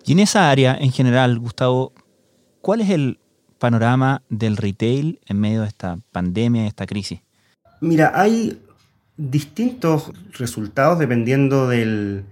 Y 0.07 0.13
en 0.13 0.21
esa 0.21 0.51
área, 0.51 0.77
en 0.79 0.93
general, 0.93 1.37
Gustavo, 1.41 1.93
¿cuál 2.61 2.81
es 2.81 2.91
el 2.91 3.19
panorama 3.59 4.23
del 4.29 4.57
retail 4.57 5.19
en 5.27 5.41
medio 5.41 5.63
de 5.63 5.67
esta 5.67 5.99
pandemia, 6.13 6.63
de 6.63 6.69
esta 6.69 6.87
crisis? 6.87 7.21
Mira, 7.81 8.13
hay 8.15 8.63
distintos 9.17 10.13
resultados 10.39 11.01
dependiendo 11.01 11.67
del, 11.69 12.25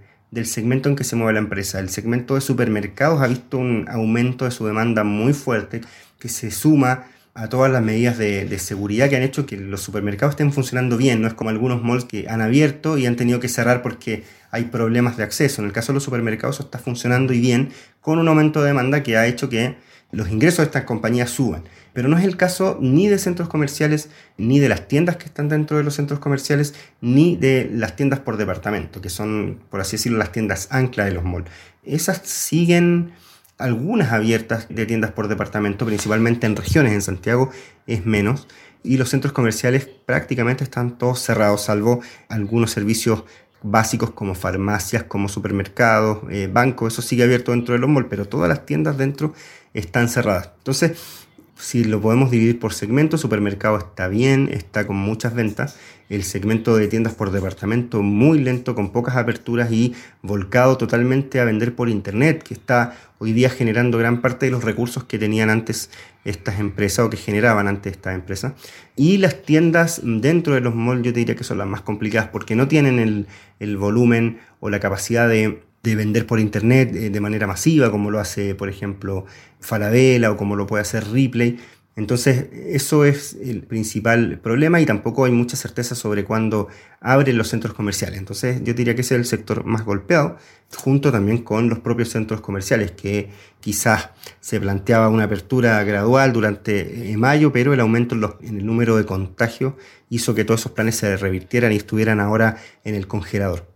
segmento 0.45 0.87
en 0.87 0.95
que 0.95 1.03
se 1.03 1.17
mueve 1.17 1.33
la 1.33 1.39
empresa. 1.39 1.79
El 1.79 1.89
segmento 1.89 2.35
de 2.35 2.41
supermercados 2.41 3.21
ha 3.21 3.27
visto 3.27 3.57
un 3.57 3.87
aumento 3.89 4.45
de 4.45 4.51
su 4.51 4.65
demanda 4.65 5.03
muy 5.03 5.33
fuerte 5.33 5.81
que 6.17 6.29
se 6.29 6.51
suma 6.51 7.07
a 7.37 7.49
todas 7.49 7.69
las 7.69 7.83
medidas 7.83 8.17
de, 8.17 8.57
seguridad 8.59 9.09
que 9.09 9.17
han 9.17 9.21
hecho 9.21 9.45
que 9.45 9.57
los 9.57 9.81
supermercados 9.81 10.33
estén 10.33 10.53
funcionando 10.53 10.95
bien. 10.95 11.21
No 11.21 11.27
es 11.27 11.33
como 11.33 11.49
algunos 11.49 11.83
malls 11.83 12.05
que 12.05 12.29
han 12.29 12.41
abierto 12.41 12.97
y 12.97 13.05
han 13.05 13.17
tenido 13.17 13.41
que 13.41 13.49
cerrar 13.49 13.81
porque 13.81 14.23
hay 14.51 14.63
problemas 14.65 15.17
de 15.17 15.23
acceso. 15.23 15.61
En 15.61 15.67
el 15.67 15.73
caso 15.73 15.91
de 15.91 15.95
los 15.95 16.03
supermercados 16.03 16.61
está 16.61 16.79
funcionando 16.79 17.33
y 17.33 17.41
bien 17.41 17.71
con 17.99 18.19
un 18.19 18.27
aumento 18.29 18.61
de 18.61 18.67
demanda 18.67 19.03
que 19.03 19.17
ha 19.17 19.27
hecho 19.27 19.49
que 19.49 19.75
los 20.13 20.29
ingresos 20.29 20.59
de 20.59 20.63
estas 20.63 20.85
compañías 20.85 21.29
suban. 21.29 21.65
Pero 21.91 22.07
no 22.07 22.17
es 22.17 22.23
el 22.23 22.37
caso 22.37 22.77
ni 22.79 23.09
de 23.09 23.19
centros 23.19 23.49
comerciales, 23.49 24.09
ni 24.37 24.59
de 24.59 24.69
las 24.69 24.87
tiendas 24.87 25.17
que 25.17 25.25
están 25.25 25.49
dentro 25.49 25.77
de 25.77 25.83
los 25.83 25.95
centros 25.95 26.21
comerciales, 26.21 26.73
ni 27.01 27.35
de 27.35 27.69
las 27.73 27.97
tiendas 27.97 28.21
por 28.21 28.37
departamento, 28.37 29.01
que 29.01 29.09
son, 29.09 29.59
por 29.69 29.81
así 29.81 29.97
decirlo, 29.97 30.17
las 30.17 30.31
tiendas 30.31 30.69
ancla 30.71 31.03
de 31.03 31.11
los 31.11 31.25
malls. 31.25 31.49
Esas 31.83 32.21
siguen 32.23 33.11
algunas 33.57 34.11
abiertas 34.11 34.67
de 34.69 34.85
tiendas 34.85 35.11
por 35.11 35.27
departamento, 35.27 35.85
principalmente 35.85 36.45
en 36.45 36.55
regiones, 36.55 36.93
en 36.93 37.01
Santiago 37.01 37.51
es 37.87 38.05
menos, 38.05 38.47
y 38.83 38.97
los 38.97 39.09
centros 39.09 39.33
comerciales 39.33 39.87
prácticamente 40.05 40.63
están 40.63 40.97
todos 40.97 41.19
cerrados, 41.19 41.63
salvo 41.63 42.01
algunos 42.29 42.71
servicios 42.71 43.23
básicos 43.63 44.11
como 44.11 44.35
farmacias, 44.35 45.03
como 45.03 45.27
supermercados, 45.27 46.19
eh, 46.29 46.47
bancos, 46.51 46.93
eso 46.93 47.01
sigue 47.01 47.23
abierto 47.23 47.51
dentro 47.51 47.73
de 47.73 47.79
los 47.79 48.05
pero 48.09 48.27
todas 48.27 48.47
las 48.47 48.65
tiendas 48.65 48.97
dentro 48.97 49.33
están 49.73 50.07
cerradas. 50.07 50.51
Entonces, 50.59 51.24
si 51.57 51.85
lo 51.85 52.01
podemos 52.01 52.31
dividir 52.31 52.59
por 52.59 52.73
segmentos, 52.73 53.21
supermercado 53.21 53.77
está 53.77 54.07
bien, 54.07 54.49
está 54.51 54.85
con 54.85 54.97
muchas 54.97 55.33
ventas. 55.33 55.77
El 56.09 56.23
segmento 56.23 56.75
de 56.75 56.87
tiendas 56.87 57.13
por 57.13 57.31
departamento 57.31 58.03
muy 58.03 58.39
lento, 58.39 58.75
con 58.75 58.91
pocas 58.91 59.15
aperturas 59.15 59.71
y 59.71 59.95
volcado 60.21 60.77
totalmente 60.77 61.39
a 61.39 61.45
vender 61.45 61.73
por 61.73 61.89
internet, 61.89 62.43
que 62.43 62.53
está 62.53 62.95
hoy 63.17 63.31
día 63.31 63.49
generando 63.49 63.97
gran 63.97 64.21
parte 64.21 64.45
de 64.45 64.51
los 64.51 64.63
recursos 64.63 65.05
que 65.05 65.17
tenían 65.17 65.49
antes 65.49 65.89
estas 66.25 66.59
empresas 66.59 67.05
o 67.05 67.09
que 67.09 67.17
generaban 67.17 67.67
antes 67.67 67.93
estas 67.93 68.15
empresas. 68.15 68.53
Y 68.95 69.17
las 69.17 69.41
tiendas 69.41 70.01
dentro 70.03 70.53
de 70.53 70.61
los 70.61 70.75
malls 70.75 71.03
yo 71.03 71.11
diría 71.13 71.35
que 71.35 71.43
son 71.43 71.57
las 71.57 71.67
más 71.67 71.81
complicadas 71.81 72.29
porque 72.29 72.55
no 72.55 72.67
tienen 72.67 72.99
el, 72.99 73.27
el 73.59 73.77
volumen 73.77 74.39
o 74.59 74.69
la 74.69 74.79
capacidad 74.79 75.27
de 75.29 75.63
de 75.85 75.95
vender 75.95 76.25
por 76.25 76.39
internet 76.39 76.93
eh, 76.95 77.09
de 77.09 77.21
manera 77.21 77.47
masiva, 77.47 77.91
como 77.91 78.09
lo 78.11 78.19
hace, 78.19 78.55
por 78.55 78.69
ejemplo, 78.69 79.25
Falabella 79.59 80.31
o 80.31 80.37
como 80.37 80.55
lo 80.55 80.65
puede 80.65 80.81
hacer 80.81 81.07
Ripley. 81.11 81.59
Entonces, 81.97 82.47
eso 82.51 83.05
es 83.05 83.37
el 83.41 83.63
principal 83.63 84.39
problema 84.39 84.81
y 84.81 84.85
tampoco 84.85 85.23
hay 85.23 85.31
mucha 85.31 85.55
certeza 85.55 85.95
sobre 85.95 86.25
cuándo 86.25 86.67
abren 86.99 87.37
los 87.37 87.47
centros 87.47 87.73
comerciales. 87.73 88.19
Entonces, 88.19 88.61
yo 88.65 88.73
diría 88.73 88.95
que 88.95 89.01
ese 89.01 89.15
es 89.15 89.19
el 89.19 89.25
sector 89.25 89.63
más 89.63 89.85
golpeado, 89.85 90.37
junto 90.75 91.09
también 91.09 91.37
con 91.43 91.69
los 91.69 91.79
propios 91.79 92.09
centros 92.09 92.41
comerciales, 92.41 92.91
que 92.91 93.29
quizás 93.61 94.09
se 94.41 94.59
planteaba 94.59 95.07
una 95.07 95.23
apertura 95.23 95.81
gradual 95.85 96.33
durante 96.33 97.11
eh, 97.11 97.15
mayo, 97.15 97.53
pero 97.53 97.73
el 97.73 97.79
aumento 97.79 98.15
en, 98.41 98.57
el 98.57 98.65
número 98.65 98.97
de 98.97 99.05
contagios 99.05 99.75
hizo 100.09 100.35
que 100.35 100.43
todos 100.43 100.61
esos 100.61 100.73
planes 100.73 100.97
se 100.97 101.15
revirtieran 101.15 101.71
y 101.71 101.77
estuvieran 101.77 102.19
ahora 102.19 102.57
en 102.83 102.95
el 102.95 103.07
congelador. 103.07 103.74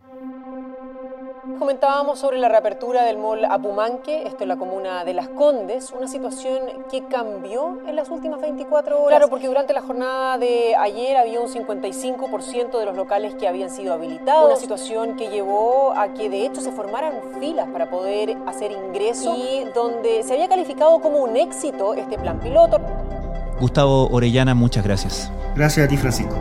Comentábamos 1.60 2.20
sobre 2.20 2.38
la 2.38 2.48
reapertura 2.48 3.04
del 3.04 3.18
mall 3.18 3.44
Apumanque, 3.44 4.26
esto 4.26 4.44
en 4.44 4.48
la 4.48 4.56
comuna 4.56 5.04
de 5.04 5.14
Las 5.14 5.28
Condes, 5.28 5.92
una 5.92 6.08
situación 6.08 6.62
que 6.90 7.04
cambió 7.04 7.80
en 7.86 7.98
las 7.98 8.10
últimas 8.10 8.40
24 8.40 8.98
horas. 8.98 9.18
Claro, 9.18 9.30
porque 9.30 9.48
durante 9.48 9.74
la 9.74 9.82
jornada 9.82 10.38
de 10.38 10.74
ayer 10.78 11.18
había 11.18 11.42
un 11.42 11.50
55% 11.50 12.80
de 12.80 12.86
los 12.86 12.96
locales 12.96 13.36
que 13.36 13.46
habían 13.46 13.70
sido 13.70 13.94
habilitados, 13.94 14.46
una 14.46 14.56
situación 14.56 15.18
que 15.18 15.30
llevó 15.30 15.92
a 15.98 16.14
que 16.14 16.30
de 16.30 16.46
hecho 16.46 16.62
se 16.62 16.72
formaran 16.72 17.14
filas 17.42 17.68
para 17.68 17.90
poder 17.90 18.38
hacer 18.48 18.72
ingreso 18.72 19.36
y 19.36 19.66
donde 19.76 20.24
se 20.24 20.36
había 20.36 20.48
calificado 20.48 21.02
como 21.02 21.20
un 21.20 21.36
éxito 21.36 21.94
este 21.94 22.18
plan 22.18 22.40
piloto. 22.40 22.80
Gustavo 23.60 24.08
Orellana, 24.12 24.56
muchas 24.56 24.86
gracias. 24.86 25.30
Gracias 25.56 25.86
a 25.86 25.90
ti, 25.90 25.98
Francisco. 25.98 26.38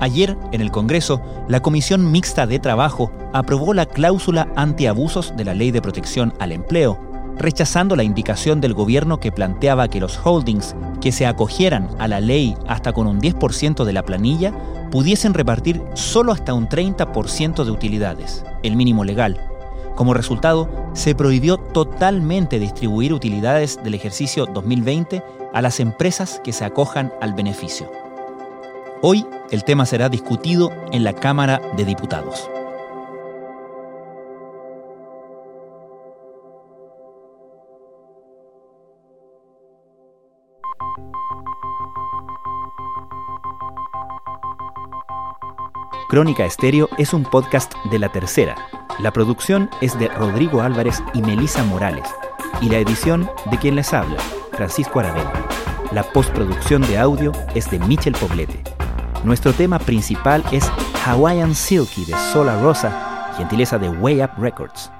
Ayer, 0.00 0.36
en 0.52 0.60
el 0.60 0.70
Congreso, 0.70 1.22
la 1.48 1.60
Comisión 1.60 2.12
Mixta 2.12 2.46
de 2.46 2.58
Trabajo 2.58 3.10
aprobó 3.32 3.72
la 3.72 3.86
cláusula 3.86 4.48
antiabusos 4.54 5.34
de 5.36 5.44
la 5.44 5.54
Ley 5.54 5.70
de 5.70 5.80
Protección 5.80 6.34
al 6.38 6.52
Empleo, 6.52 6.98
rechazando 7.38 7.96
la 7.96 8.02
indicación 8.02 8.60
del 8.60 8.74
gobierno 8.74 9.20
que 9.20 9.32
planteaba 9.32 9.88
que 9.88 10.00
los 10.00 10.18
holdings 10.22 10.74
que 11.00 11.12
se 11.12 11.26
acogieran 11.26 11.88
a 11.98 12.08
la 12.08 12.20
ley 12.20 12.56
hasta 12.66 12.92
con 12.92 13.06
un 13.06 13.20
10% 13.20 13.84
de 13.84 13.92
la 13.92 14.04
planilla 14.04 14.52
pudiesen 14.90 15.34
repartir 15.34 15.82
solo 15.94 16.32
hasta 16.32 16.54
un 16.54 16.68
30% 16.68 17.64
de 17.64 17.70
utilidades, 17.70 18.44
el 18.62 18.76
mínimo 18.76 19.04
legal. 19.04 19.40
Como 19.94 20.14
resultado, 20.14 20.68
se 20.92 21.14
prohibió 21.14 21.56
totalmente 21.56 22.58
distribuir 22.58 23.14
utilidades 23.14 23.82
del 23.82 23.94
ejercicio 23.94 24.46
2020 24.46 25.22
a 25.54 25.62
las 25.62 25.80
empresas 25.80 26.40
que 26.44 26.52
se 26.52 26.66
acojan 26.66 27.12
al 27.20 27.32
beneficio. 27.32 28.05
Hoy 29.02 29.26
el 29.50 29.62
tema 29.62 29.84
será 29.84 30.08
discutido 30.08 30.72
en 30.90 31.04
la 31.04 31.12
Cámara 31.12 31.60
de 31.76 31.84
Diputados. 31.84 32.50
Crónica 46.08 46.46
Estéreo 46.46 46.88
es 46.96 47.12
un 47.12 47.24
podcast 47.24 47.74
de 47.90 47.98
La 47.98 48.08
Tercera. 48.08 48.54
La 48.98 49.12
producción 49.12 49.68
es 49.82 49.98
de 49.98 50.08
Rodrigo 50.08 50.62
Álvarez 50.62 51.02
y 51.12 51.20
Melisa 51.20 51.62
Morales, 51.64 52.08
y 52.62 52.70
la 52.70 52.78
edición 52.78 53.28
de 53.50 53.58
quien 53.58 53.76
les 53.76 53.92
habla, 53.92 54.16
Francisco 54.52 55.00
Aravena. 55.00 55.32
La 55.92 56.02
postproducción 56.02 56.80
de 56.82 56.96
audio 56.96 57.32
es 57.54 57.70
de 57.70 57.78
Michel 57.80 58.14
Poblete. 58.14 58.65
Nuestro 59.26 59.52
tema 59.52 59.80
principal 59.80 60.44
es 60.52 60.70
Hawaiian 61.04 61.52
Silky 61.52 62.04
de 62.04 62.12
Sola 62.32 62.62
Rosa, 62.62 63.34
gentileza 63.36 63.76
de 63.76 63.88
Way 63.88 64.22
Up 64.22 64.30
Records. 64.38 64.92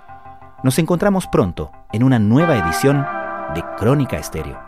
Nos 0.65 0.81
encontramos 0.81 1.29
pronto 1.29 1.71
en 1.93 2.03
una 2.03 2.19
nueva 2.19 2.59
edición 2.59 3.07
de 3.55 3.63
Crónica 3.79 4.19
Estéreo. 4.19 4.59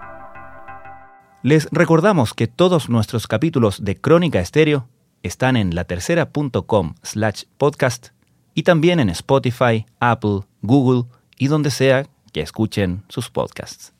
Les 1.43 1.69
recordamos 1.73 2.35
que 2.35 2.47
todos 2.47 2.89
nuestros 2.89 3.27
capítulos 3.27 3.83
de 3.85 3.97
Crónica 3.97 4.39
Estéreo 4.39 4.87
están 5.25 5.57
en 5.57 5.75
latercera.com 5.75 6.95
slash 7.03 7.43
podcast 7.57 8.11
y 8.55 8.63
también 8.63 9.01
en 9.01 9.11
Spotify, 9.11 9.87
Apple, 9.99 10.43
Google 10.63 11.11
y 11.37 11.49
donde 11.49 11.73
sea 11.73 12.07
que 12.33 12.43
escuchen 12.43 13.03
sus 13.09 13.29
podcasts. 13.29 13.93